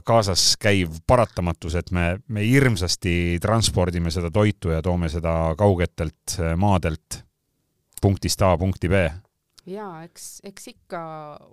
kaasas 0.07 0.55
käiv 0.61 1.01
paratamatus, 1.07 1.75
et 1.79 1.91
me, 1.91 2.05
me 2.27 2.45
hirmsasti 2.47 3.37
transpordime 3.43 4.11
seda 4.13 4.31
toitu 4.33 4.71
ja 4.73 4.81
toome 4.85 5.09
seda 5.11 5.53
kaugetelt 5.59 6.39
maadelt 6.57 7.21
punktist 8.01 8.41
A 8.41 8.57
punkti 8.57 8.89
B. 8.89 9.03
jaa, 9.65 10.03
eks, 10.03 10.41
eks 10.43 10.67
ikka 10.73 11.01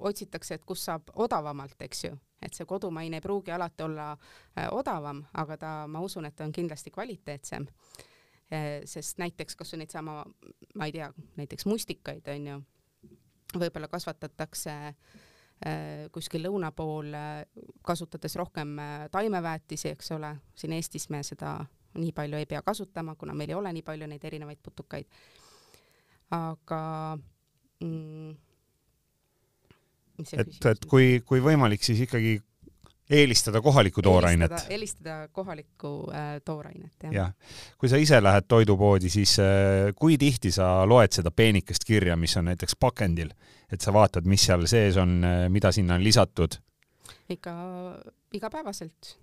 otsitakse, 0.08 0.56
et 0.56 0.64
kus 0.64 0.86
saab 0.88 1.10
odavamalt, 1.20 1.76
eks 1.84 2.04
ju, 2.06 2.14
et 2.42 2.54
see 2.56 2.66
kodumaine 2.66 3.20
ei 3.20 3.24
pruugi 3.24 3.52
alati 3.52 3.84
olla 3.84 4.12
äh, 4.14 4.68
odavam, 4.72 5.24
aga 5.34 5.58
ta, 5.60 5.72
ma 5.90 6.00
usun, 6.00 6.24
et 6.24 6.36
ta 6.36 6.46
on 6.46 6.54
kindlasti 6.54 6.90
kvaliteetsem 6.94 7.68
äh,. 7.68 8.80
sest 8.88 9.20
näiteks 9.20 9.58
kasvõi 9.58 9.82
neid 9.84 9.92
sama, 9.92 10.22
ma 10.74 10.88
ei 10.88 10.96
tea, 10.96 11.12
näiteks 11.36 11.68
mustikaid 11.68 12.32
on 12.32 12.52
ju, 12.52 12.60
võib-olla 13.58 13.88
kasvatatakse 13.92 14.72
Äh, 14.72 15.27
kuskil 16.14 16.44
lõuna 16.46 16.70
pool, 16.76 17.10
äh, 17.14 17.42
kasutades 17.82 18.36
rohkem 18.38 18.76
äh, 18.78 19.08
taimeväetisi, 19.10 19.94
eks 19.96 20.12
ole, 20.14 20.36
siin 20.54 20.76
Eestis 20.76 21.08
me 21.10 21.22
seda 21.26 21.58
nii 21.98 22.12
palju 22.14 22.38
ei 22.38 22.46
pea 22.46 22.62
kasutama, 22.62 23.16
kuna 23.18 23.34
meil 23.34 23.50
ei 23.50 23.58
ole 23.58 23.72
nii 23.74 23.82
palju 23.82 24.06
neid 24.06 24.24
erinevaid 24.24 24.60
putukaid. 24.62 25.08
aga 26.30 26.80
mm, 27.80 28.36
et, 30.36 30.66
et 30.70 30.84
kui, 30.86 31.20
kui 31.26 31.40
võimalik, 31.40 31.82
siis 31.82 32.04
ikkagi 32.04 32.38
eelistada 33.10 33.60
kohalikku 33.60 34.02
toorainet. 34.02 34.52
eelistada 34.68 35.28
kohalikku 35.32 36.10
äh, 36.12 36.40
toorainet, 36.44 36.92
jah 37.02 37.14
ja.. 37.14 37.26
kui 37.78 37.88
sa 37.88 37.96
ise 38.00 38.20
lähed 38.22 38.48
toidupoodi, 38.48 39.10
siis 39.12 39.38
äh, 39.42 39.92
kui 39.96 40.18
tihti 40.18 40.52
sa 40.54 40.86
loed 40.88 41.14
seda 41.16 41.30
peenikest 41.30 41.88
kirja, 41.88 42.16
mis 42.16 42.36
on 42.36 42.50
näiteks 42.50 42.76
pakendil, 42.80 43.32
et 43.72 43.80
sa 43.80 43.92
vaatad, 43.96 44.28
mis 44.28 44.44
seal 44.50 44.66
sees 44.68 45.00
on 45.00 45.22
äh,, 45.24 45.46
mida 45.52 45.72
sinna 45.72 45.96
on 45.96 46.04
lisatud? 46.04 46.60
ikka 47.28 47.54
igapäevaselt. 48.32 49.16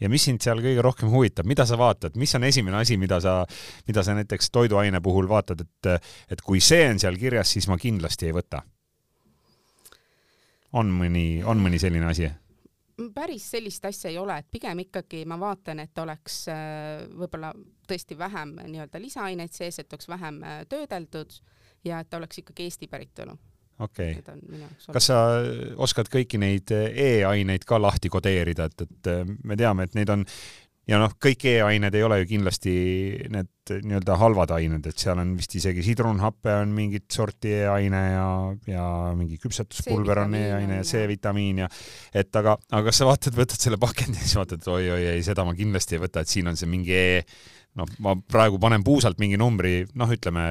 ja 0.00 0.10
mis 0.10 0.26
sind 0.26 0.42
seal 0.42 0.58
kõige 0.62 0.82
rohkem 0.82 1.10
huvitab, 1.14 1.46
mida 1.46 1.66
sa 1.66 1.78
vaatad, 1.78 2.18
mis 2.18 2.34
on 2.34 2.44
esimene 2.50 2.82
asi, 2.82 2.98
mida 2.98 3.20
sa, 3.22 3.42
mida 3.86 4.02
sa 4.02 4.18
näiteks 4.18 4.50
toiduaine 4.50 5.00
puhul 5.00 5.30
vaatad, 5.30 5.62
et, 5.62 6.10
et 6.30 6.42
kui 6.42 6.60
see 6.60 6.88
on 6.90 6.98
seal 7.02 7.18
kirjas, 7.18 7.54
siis 7.54 7.70
ma 7.70 7.78
kindlasti 7.78 8.30
ei 8.30 8.38
võta? 8.38 8.66
on 10.72 10.88
mõni, 10.88 11.42
on 11.44 11.60
mõni 11.60 11.78
selline 11.78 12.06
asi? 12.08 12.30
Päris 13.14 13.50
sellist 13.50 13.84
asja 13.88 14.10
ei 14.10 14.18
ole, 14.18 14.38
et 14.38 14.50
pigem 14.50 14.84
ikkagi 14.84 15.24
ma 15.28 15.38
vaatan, 15.40 15.82
et 15.84 15.98
oleks 15.98 16.42
äh, 16.52 17.04
võib-olla 17.10 17.52
tõesti 17.88 18.18
vähem 18.18 18.56
nii-öelda 18.62 19.00
lisaaineid 19.02 19.54
sees, 19.54 19.80
et 19.82 19.92
oleks 19.92 20.08
vähem 20.08 20.42
äh, 20.46 20.60
töödeldud 20.68 21.38
ja 21.84 22.02
et 22.02 22.10
ta 22.10 22.20
oleks 22.20 22.42
ikkagi 22.42 22.68
Eesti 22.68 22.88
päritolu. 22.88 23.36
okei 23.82 24.16
jaoks 24.60 24.90
kas 24.92 25.06
sa 25.10 25.20
oskad 25.76 26.10
kõiki 26.12 26.38
neid 26.38 26.70
e-aineid 26.72 27.64
ka 27.66 27.80
lahti 27.82 28.12
kodeerida, 28.12 28.68
et, 28.70 28.84
et 28.86 29.12
me 29.44 29.56
teame, 29.56 29.88
et 29.88 29.96
neid 29.98 30.12
on 30.12 30.26
ja 30.88 30.98
noh, 30.98 31.14
kõik 31.22 31.44
e-ained 31.46 31.94
ei 31.94 32.02
ole 32.02 32.18
ju 32.22 32.28
kindlasti 32.32 32.72
need 33.30 33.72
nii-öelda 33.86 34.16
halvad 34.18 34.50
ained, 34.56 34.86
et 34.90 34.98
seal 34.98 35.20
on 35.22 35.36
vist 35.38 35.54
isegi 35.54 35.84
sidrunhappe 35.86 36.56
on 36.64 36.72
mingit 36.74 37.06
sorti 37.14 37.52
e-aine 37.60 38.02
ja, 38.10 38.26
ja 38.66 38.86
mingi 39.18 39.38
küpsetuspulber 39.42 40.24
on 40.24 40.34
e-aine 40.38 40.80
ja 40.80 40.86
C-vitamiin 40.86 41.62
ja 41.62 41.70
et 42.10 42.34
aga, 42.42 42.56
aga 42.72 42.84
kas 42.88 43.02
sa 43.02 43.08
vaatad, 43.08 43.38
võtad 43.38 43.62
selle 43.62 43.78
pakendi 43.82 44.18
ja 44.18 44.26
siis 44.26 44.40
vaatad, 44.40 44.64
et 44.64 44.70
oi-oi 44.74 45.00
ei, 45.14 45.22
seda 45.26 45.46
ma 45.46 45.54
kindlasti 45.58 45.98
ei 45.98 46.02
võta, 46.02 46.24
et 46.24 46.34
siin 46.34 46.50
on 46.50 46.58
see 46.58 46.70
mingi 46.70 46.98
e, 46.98 47.22
noh, 47.78 47.88
ma 48.02 48.16
praegu 48.18 48.58
panen 48.62 48.84
puusalt 48.86 49.22
mingi 49.22 49.38
numbri, 49.40 49.82
noh, 49.98 50.10
ütleme. 50.12 50.48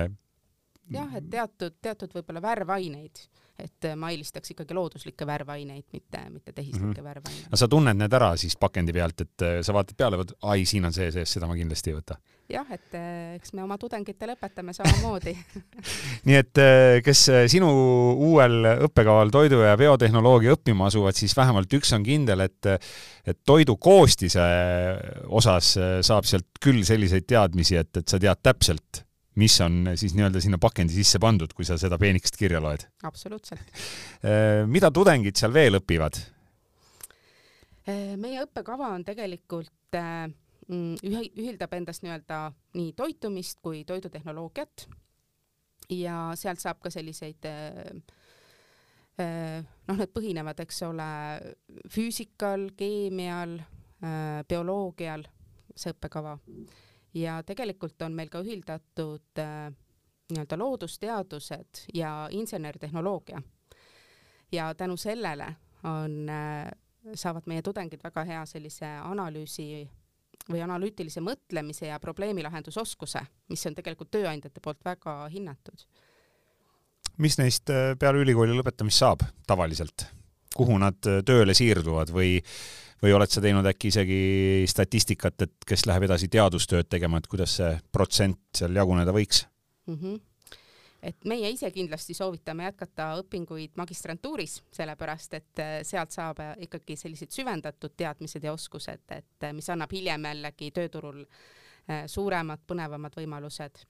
Jah, 0.91 1.15
et 1.17 1.29
teatud, 1.29 1.77
teatud 1.81 2.17
võib-olla 2.17 2.43
värvaineid 2.43 3.25
et 3.61 3.87
äh, 3.87 3.95
ma 3.99 4.11
eelistaks 4.13 4.53
ikkagi 4.53 4.75
looduslikke 4.75 5.25
värvaineid, 5.27 5.85
mitte, 5.93 6.23
mitte 6.33 6.53
tehislikke 6.53 6.87
mm 6.87 6.93
-hmm. 6.93 7.09
värvaineid. 7.09 7.47
no 7.51 7.57
sa 7.57 7.67
tunned 7.67 7.97
need 7.97 8.13
ära 8.13 8.33
siis 8.37 8.57
pakendi 8.57 8.93
pealt, 8.93 9.21
et 9.21 9.45
äh, 9.45 9.57
sa 9.61 9.73
vaatad 9.73 9.97
peale, 9.97 10.17
vot 10.17 10.33
ai, 10.41 10.65
siin 10.65 10.85
on 10.85 10.93
see 10.93 11.11
sees, 11.11 11.33
seda 11.37 11.47
ma 11.47 11.55
kindlasti 11.55 11.91
ei 11.91 11.97
võta. 11.97 12.17
jah, 12.49 12.71
et 12.71 12.95
äh, 12.97 13.35
eks 13.35 13.53
me 13.53 13.63
oma 13.63 13.77
tudengitele 13.77 14.35
õpetame 14.37 14.73
samamoodi 14.73 15.35
nii 16.27 16.39
et 16.39 16.63
kes 17.05 17.25
sinu 17.53 17.69
uuel 18.31 18.65
õppekaval 18.87 19.31
toidu- 19.31 19.63
ja 19.65 19.77
biotehnoloogia 19.77 20.57
õppima 20.57 20.89
asuvad, 20.91 21.15
siis 21.15 21.37
vähemalt 21.37 21.73
üks 21.73 21.93
on 21.95 22.03
kindel, 22.03 22.47
et 22.47 22.65
et 23.25 23.37
toidu 23.45 23.77
koostise 23.77 24.41
osas 25.27 25.77
saab 26.01 26.25
sealt 26.25 26.47
küll 26.61 26.83
selliseid 26.83 27.25
teadmisi, 27.27 27.75
et, 27.75 27.97
et 27.97 28.07
sa 28.07 28.19
tead 28.19 28.41
täpselt 28.43 29.05
mis 29.39 29.55
on 29.61 29.93
siis 29.95 30.13
nii-öelda 30.15 30.41
sinna 30.43 30.59
pakendi 30.61 30.95
sisse 30.95 31.19
pandud, 31.21 31.53
kui 31.55 31.65
sa 31.67 31.77
seda 31.79 31.97
peenikest 32.01 32.37
kirja 32.39 32.61
loed. 32.63 32.83
absoluutselt. 33.07 33.63
Äh, 34.25 34.63
mida 34.67 34.91
tudengid 34.91 35.39
seal 35.39 35.53
veel 35.55 35.79
õpivad? 35.79 36.19
Äh, 37.87 38.17
meie 38.19 38.43
õppekava 38.43 38.91
on 38.97 39.05
tegelikult 39.07 39.97
äh, 39.97 40.27
mm, 40.67 40.99
ühe, 41.07 41.23
ühildab 41.39 41.77
endast 41.77 42.03
nii-öelda 42.03 42.43
nii 42.77 42.91
toitumist 42.97 43.61
kui 43.63 43.85
toidutehnoloogiat 43.87 44.87
ja 45.95 46.31
sealt 46.39 46.63
saab 46.63 46.83
ka 46.83 46.91
selliseid 46.91 47.47
noh, 49.21 49.97
need 49.99 50.09
põhinevad, 50.15 50.57
eks 50.63 50.79
ole, 50.87 51.07
füüsikal, 51.93 52.63
keemial, 52.79 53.57
bioloogial, 54.49 55.27
see 55.75 55.91
õppekava 55.93 56.39
ja 57.13 57.43
tegelikult 57.43 58.01
on 58.01 58.13
meil 58.15 58.29
ka 58.29 58.41
ühildatud 58.43 59.39
äh, 59.39 59.71
nii-öelda 60.31 60.57
loodusteadused 60.57 61.85
ja 61.93 62.27
insenertehnoloogia. 62.31 63.41
ja 64.51 64.73
tänu 64.75 64.97
sellele 64.97 65.55
on 65.83 66.29
äh,, 66.29 66.71
saavad 67.13 67.43
meie 67.45 67.61
tudengid 67.61 68.03
väga 68.03 68.23
hea 68.23 68.45
sellise 68.45 68.85
analüüsi 68.85 69.89
või 70.49 70.61
analüütilise 70.63 71.21
mõtlemise 71.21 71.87
ja 71.87 71.99
probleemilahendusoskuse, 71.99 73.21
mis 73.49 73.65
on 73.65 73.75
tegelikult 73.75 74.11
tööandjate 74.11 74.59
poolt 74.59 74.85
väga 74.85 75.27
hinnatud. 75.29 75.85
mis 77.17 77.37
neist 77.37 77.69
äh, 77.69 77.97
peale 77.99 78.23
ülikooli 78.23 78.55
lõpetamist 78.57 79.03
saab 79.03 79.27
tavaliselt? 79.47 80.20
Kuhu 80.55 80.77
nad 80.81 80.99
äh, 81.07 81.21
tööle 81.25 81.55
siirduvad 81.57 82.13
või 82.15 82.39
või 83.01 83.15
oled 83.17 83.31
sa 83.33 83.41
teinud 83.41 83.65
äkki 83.65 83.89
isegi 83.89 84.17
statistikat, 84.69 85.41
et 85.41 85.65
kes 85.65 85.87
läheb 85.89 86.03
edasi 86.05 86.27
teadustööd 86.29 86.85
tegema, 86.85 87.17
et 87.17 87.25
kuidas 87.25 87.55
see 87.57 87.71
protsent 87.91 88.37
seal 88.53 88.75
jaguneda 88.77 89.15
võiks 89.15 89.47
mm? 89.87 89.95
-hmm 89.95 90.19
et 91.01 91.25
meie 91.25 91.49
ise 91.49 91.71
kindlasti 91.73 92.13
soovitame 92.13 92.67
jätkata 92.67 93.07
õpinguid 93.17 93.71
magistrantuuris, 93.75 94.59
sellepärast 94.71 95.33
et 95.33 95.59
äh, 95.63 95.71
sealt 95.81 96.11
saab 96.13 96.39
äh, 96.39 96.53
ikkagi 96.67 96.95
sellised 96.95 97.33
süvendatud 97.33 97.95
teadmised 97.97 98.43
ja 98.43 98.53
oskused, 98.53 99.01
et 99.09 99.49
mis 99.53 99.69
annab 99.69 99.91
hiljem 99.91 100.29
jällegi 100.29 100.71
tööturul 100.71 101.25
suuremad, 102.05 102.61
põnevamad 102.67 103.15
võimalused. 103.17 103.81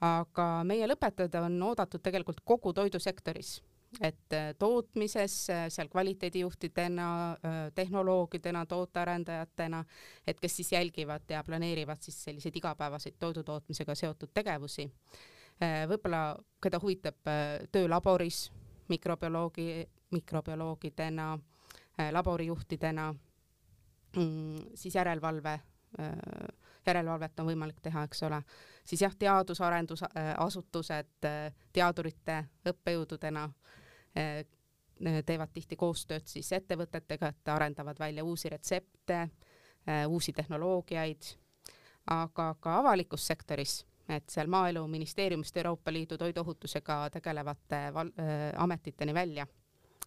aga 0.00 0.64
meie 0.64 0.86
lõpetajad 0.88 1.34
on 1.44 1.62
oodatud 1.62 2.02
tegelikult 2.02 2.40
kogu 2.44 2.72
toidusektoris 2.72 3.60
et 4.00 4.32
äh, 4.32 4.54
tootmises 4.58 5.50
äh, 5.50 5.64
seal 5.68 5.88
kvaliteedijuhtidena, 5.88 7.32
äh, 7.32 7.72
tehnoloogidena, 7.74 8.66
tootearendajatena, 8.66 9.84
et 10.26 10.40
kes 10.40 10.56
siis 10.56 10.72
jälgivad 10.72 11.22
ja 11.28 11.42
planeerivad 11.44 11.98
siis 12.00 12.24
selliseid 12.24 12.56
igapäevaseid 12.56 13.18
toidutootmisega 13.18 13.94
seotud 13.94 14.30
tegevusi. 14.34 14.90
võib-olla, 15.60 16.38
keda 16.62 16.78
huvitab 16.80 17.28
töö 17.72 17.88
laboris, 17.88 18.46
mikrobioloogi, 18.88 19.88
mikrobioloogidena, 20.10 21.26
laborijuhtidena, 22.16 23.14
mm, 24.16 24.56
siis 24.74 24.94
järelevalve, 24.94 25.58
järelevalvet 26.86 27.40
on 27.40 27.46
võimalik 27.46 27.80
teha, 27.82 28.02
eks 28.08 28.22
ole, 28.22 28.42
siis 28.84 29.02
jah, 29.02 29.14
teadus-arendusasutused 29.18 31.28
teadurite, 31.72 32.44
õppejõududena 32.72 33.50
Eh, 34.16 34.46
teevad 35.26 35.48
tihti 35.54 35.78
koostööd 35.80 36.26
siis 36.28 36.50
ettevõtetega, 36.52 37.30
et 37.32 37.48
arendavad 37.48 37.98
välja 37.98 38.24
uusi 38.24 38.50
retsepte, 38.52 39.28
uusi 40.08 40.32
tehnoloogiaid, 40.36 41.30
aga 42.12 42.50
ka 42.60 42.74
avalikus 42.82 43.24
sektoris, 43.26 43.78
et 44.08 44.28
seal 44.28 44.50
Maaeluministeeriumist 44.52 45.56
Euroopa 45.56 45.92
Liidu 45.92 46.18
toiduohutusega 46.20 46.98
tegelevate 47.16 47.80
val-, 47.94 48.12
äh, 48.20 48.50
ametiteni 48.60 49.14
välja, 49.14 49.46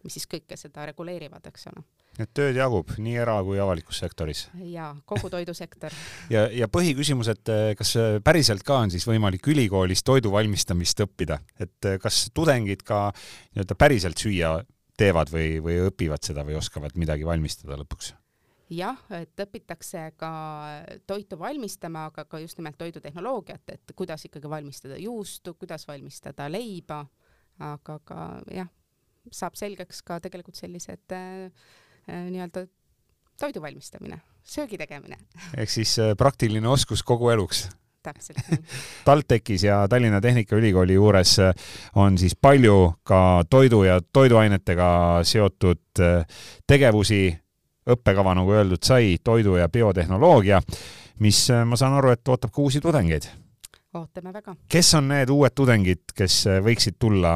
mis 0.04 0.14
siis 0.14 0.28
kõike 0.30 0.56
seda 0.60 0.86
reguleerivad, 0.92 1.50
eks 1.50 1.66
ole 1.72 1.82
et 2.18 2.30
tööd 2.36 2.56
jagub 2.58 2.90
nii 2.98 3.16
era- 3.18 3.40
kui 3.46 3.58
avalikus 3.60 3.98
sektoris? 4.02 4.46
jaa, 4.70 4.92
kogu 5.06 5.30
toidusektor 5.32 5.94
ja, 6.34 6.46
ja 6.52 6.68
põhiküsimus, 6.70 7.30
et 7.32 7.54
kas 7.78 7.94
päriselt 8.24 8.64
ka 8.66 8.82
on 8.84 8.94
siis 8.94 9.06
võimalik 9.08 9.46
ülikoolis 9.50 10.04
toidu 10.06 10.32
valmistamist 10.34 11.04
õppida, 11.06 11.40
et 11.60 11.94
kas 12.02 12.28
tudengid 12.34 12.84
ka 12.86 13.08
nii-öelda 13.14 13.78
päriselt 13.78 14.20
süüa 14.20 14.56
teevad 14.98 15.32
või, 15.34 15.58
või 15.62 15.80
õpivad 15.88 16.22
seda 16.22 16.44
või 16.46 16.58
oskavad 16.60 16.94
midagi 17.00 17.26
valmistada 17.26 17.78
lõpuks? 17.80 18.14
jah, 18.74 18.98
et 19.12 19.38
õpitakse 19.44 20.06
ka 20.18 20.30
toitu 21.06 21.38
valmistama, 21.38 22.08
aga 22.10 22.24
ka 22.30 22.40
just 22.42 22.58
nimelt 22.58 22.78
toidutehnoloogiat, 22.80 23.74
et 23.74 23.92
kuidas 23.96 24.24
ikkagi 24.26 24.50
valmistada 24.50 24.96
juustu, 24.98 25.54
kuidas 25.58 25.84
valmistada 25.88 26.48
leiba, 26.50 27.04
aga 27.62 27.98
ka 28.08 28.28
jah, 28.54 28.70
saab 29.30 29.58
selgeks 29.60 30.02
ka 30.02 30.18
tegelikult 30.24 30.58
sellised 30.58 31.12
äh, 31.14 31.52
Äh, 31.52 31.83
nii-öelda 32.08 32.66
toidu 33.40 33.62
valmistamine, 33.62 34.20
söögi 34.42 34.78
tegemine. 34.78 35.18
ehk 35.56 35.70
siis 35.70 35.98
äh, 35.98 36.14
praktiline 36.18 36.68
oskus 36.68 37.02
kogu 37.02 37.30
eluks 37.30 37.68
täpselt 38.04 38.40
nii 38.50 38.58
TalTechis 39.06 39.64
ja 39.64 39.84
Tallinna 39.88 40.20
Tehnikaülikooli 40.20 40.94
juures 40.94 41.38
äh, 41.38 41.54
on 41.94 42.18
siis 42.18 42.36
palju 42.36 42.94
ka 43.02 43.44
toidu 43.50 43.84
ja 43.84 44.00
toiduainetega 44.12 44.88
seotud 45.24 46.02
tegevusi, 46.66 47.22
õppekava, 47.90 48.34
nagu 48.34 48.52
öeldud 48.52 48.82
sai, 48.84 49.16
toidu 49.24 49.56
ja 49.56 49.68
biotehnoloogia, 49.68 50.60
mis 51.20 51.46
ma 51.64 51.76
saan 51.76 51.98
aru, 51.98 52.10
et 52.14 52.28
ootab 52.28 52.52
ka 52.52 52.62
uusi 52.62 52.80
tudengeid. 52.80 53.28
ootame 53.94 54.32
väga. 54.32 54.56
kes 54.68 54.94
on 54.94 55.08
need 55.08 55.30
uued 55.30 55.54
tudengid, 55.54 56.02
kes 56.16 56.44
võiksid 56.64 56.98
tulla 56.98 57.34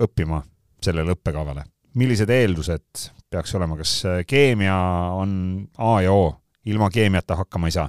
õppima 0.00 0.42
sellele 0.82 1.14
õppekavale? 1.18 1.73
Millised 1.94 2.30
eeldused 2.30 3.10
peaks 3.30 3.54
olema, 3.54 3.76
kas 3.76 4.04
äh, 4.04 4.22
keemia 4.26 4.76
on 5.14 5.68
A 5.78 6.00
ja 6.02 6.12
O, 6.12 6.34
ilma 6.66 6.90
keemiata 6.90 7.36
hakkama 7.36 7.70
ei 7.70 7.76
saa? 7.78 7.88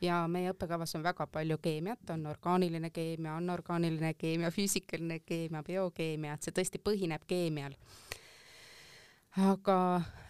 ja 0.00 0.20
meie 0.30 0.52
õppekavas 0.52 0.94
on 0.94 1.02
väga 1.02 1.26
palju 1.26 1.58
keemiat, 1.62 2.10
on 2.14 2.26
orgaaniline 2.30 2.90
keemia, 2.94 3.36
anorgaaniline 3.36 4.12
keemia, 4.14 4.50
füüsikaline 4.54 5.20
keemia, 5.26 5.62
biokeemia, 5.66 6.36
et 6.36 6.46
see 6.46 6.54
tõesti 6.54 6.78
põhineb 6.82 7.24
keemial. 7.26 7.74
aga 9.48 9.78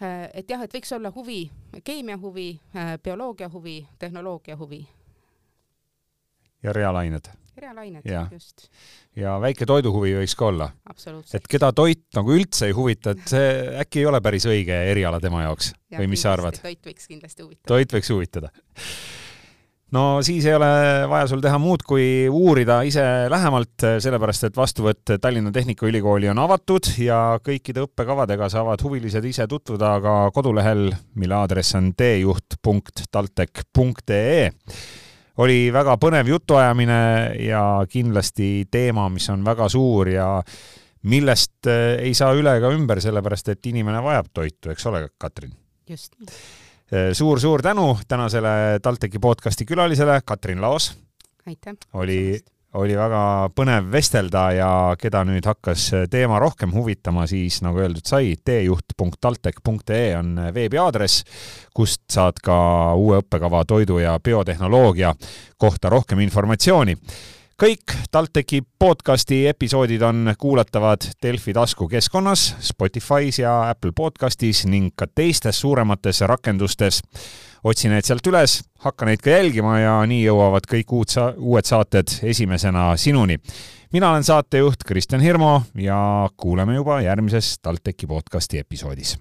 äh, 0.01 0.29
et 0.33 0.49
jah, 0.49 0.61
et 0.61 0.73
võiks 0.73 0.93
olla 0.95 1.11
huvi, 1.15 1.51
keemia 1.83 2.17
huvi, 2.17 2.51
äh, 2.75 2.95
bioloogia 3.03 3.49
huvi, 3.49 3.87
tehnoloogia 3.99 4.57
huvi. 4.57 4.87
ja 6.63 6.73
reaalained 6.73 7.29
reaalained, 7.63 8.09
just. 8.33 8.67
ja 9.19 9.37
väike 9.41 9.67
toiduhuvi 9.69 10.15
võiks 10.21 10.35
ka 10.39 10.49
olla. 10.49 10.71
et 11.33 11.47
keda 11.49 11.71
toit 11.75 12.05
nagu 12.17 12.35
üldse 12.35 12.69
ei 12.69 12.75
huvita, 12.75 13.15
et 13.15 13.25
see 13.29 13.53
äkki 13.83 14.03
ei 14.03 14.09
ole 14.09 14.21
päris 14.25 14.47
õige 14.49 14.75
eriala 14.91 15.21
tema 15.23 15.45
jaoks 15.47 15.73
ja, 15.91 16.01
või 16.01 16.11
mis 16.15 16.25
sa 16.25 16.35
arvad? 16.35 16.59
toit 16.61 16.83
võiks 16.85 17.09
kindlasti 17.09 17.45
huvitada. 17.45 17.73
toit 17.73 17.97
võiks 17.97 18.13
huvitada 18.13 18.53
no 19.95 20.01
siis 20.25 20.45
ei 20.45 20.55
ole 20.55 20.67
vaja 21.09 21.27
sul 21.29 21.41
teha 21.43 21.57
muud, 21.61 21.83
kui 21.87 22.27
uurida 22.29 22.81
ise 22.87 23.03
lähemalt, 23.31 23.77
sellepärast 24.03 24.43
et 24.49 24.57
vastuvõtt 24.57 25.05
Tallinna 25.21 25.51
Tehnikaülikooli 25.55 26.27
on 26.31 26.39
avatud 26.45 26.85
ja 27.01 27.19
kõikide 27.45 27.79
õppekavadega 27.87 28.45
saavad 28.53 28.79
huvilised 28.85 29.25
ise 29.25 29.45
tutvuda 29.49 29.89
ka 30.03 30.13
kodulehel, 30.35 30.81
mille 31.19 31.35
aadress 31.41 31.69
on 31.79 31.85
teejuht.taltech.ee 31.97 34.41
oli 35.39 35.69
väga 35.73 35.95
põnev 36.01 36.29
jutuajamine 36.33 36.99
ja 37.45 37.63
kindlasti 37.89 38.67
teema, 38.71 39.07
mis 39.13 39.29
on 39.31 39.43
väga 39.45 39.69
suur 39.71 40.11
ja 40.11 40.29
millest 41.09 41.69
äh, 41.69 41.95
ei 42.03 42.13
saa 42.17 42.33
üle 42.37 42.57
ega 42.59 42.71
ümber, 42.75 43.01
sellepärast 43.03 43.53
et 43.55 43.71
inimene 43.71 44.01
vajab 44.03 44.31
toitu, 44.33 44.73
eks 44.73 44.89
ole, 44.91 45.05
Katrin? 45.17 45.53
just. 45.89 46.13
suur-suur 47.13 47.61
tänu 47.61 47.99
tänasele 48.07 48.79
TalTechi 48.81 49.19
podcasti 49.19 49.65
külalisele, 49.65 50.21
Katrin 50.25 50.61
Laos. 50.61 50.91
aitäh! 51.47 51.77
oli 51.93 52.39
oli 52.77 52.93
väga 52.97 53.21
põnev 53.55 53.87
vestelda 53.91 54.43
ja 54.53 54.69
keda 54.99 55.23
nüüd 55.25 55.45
hakkas 55.49 55.87
teema 56.11 56.37
rohkem 56.41 56.73
huvitama, 56.75 57.25
siis 57.29 57.61
nagu 57.65 57.81
öeldud 57.81 58.05
sai, 58.05 58.35
teejuht.taltech.ee 58.45 60.13
on 60.19 60.37
veebiaadress, 60.53 61.23
kust 61.73 62.05
saad 62.13 62.37
ka 62.43 62.59
uue 62.93 63.23
õppekava 63.23 63.63
toidu 63.65 63.99
ja 64.03 64.19
biotehnoloogia 64.23 65.15
kohta 65.57 65.89
rohkem 65.89 66.21
informatsiooni. 66.27 66.97
Kõik 67.59 67.91
TalTechi 68.07 68.61
podcasti 68.79 69.41
episoodid 69.49 70.01
on 70.07 70.29
kuulatavad 70.39 71.09
Delfi 71.23 71.51
taskukeskkonnas, 71.57 72.53
Spotify's 72.63 73.41
ja 73.41 73.57
Apple 73.69 73.91
podcastis 73.91 74.63
ning 74.69 74.93
ka 74.95 75.09
teistes 75.11 75.59
suuremates 75.59 76.21
rakendustes 76.21 77.01
otsi 77.63 77.89
need 77.91 78.07
sealt 78.07 78.27
üles, 78.31 78.59
hakka 78.85 79.07
neid 79.09 79.23
ka 79.23 79.33
jälgima 79.33 79.79
ja 79.79 79.97
nii 80.09 80.21
jõuavad 80.23 80.67
kõik 80.69 80.93
uud 80.95 81.11
sa-, 81.11 81.33
uued 81.37 81.67
saated 81.67 82.19
esimesena 82.23 82.91
sinuni. 82.97 83.39
mina 83.91 84.11
olen 84.11 84.23
saatejuht 84.23 84.83
Kristjan 84.85 85.21
Hirmu 85.21 85.61
ja 85.75 86.29
kuuleme 86.37 86.75
juba 86.75 87.01
järgmises 87.01 87.59
TalTechi 87.59 88.07
podcasti 88.07 88.59
episoodis. 88.59 89.17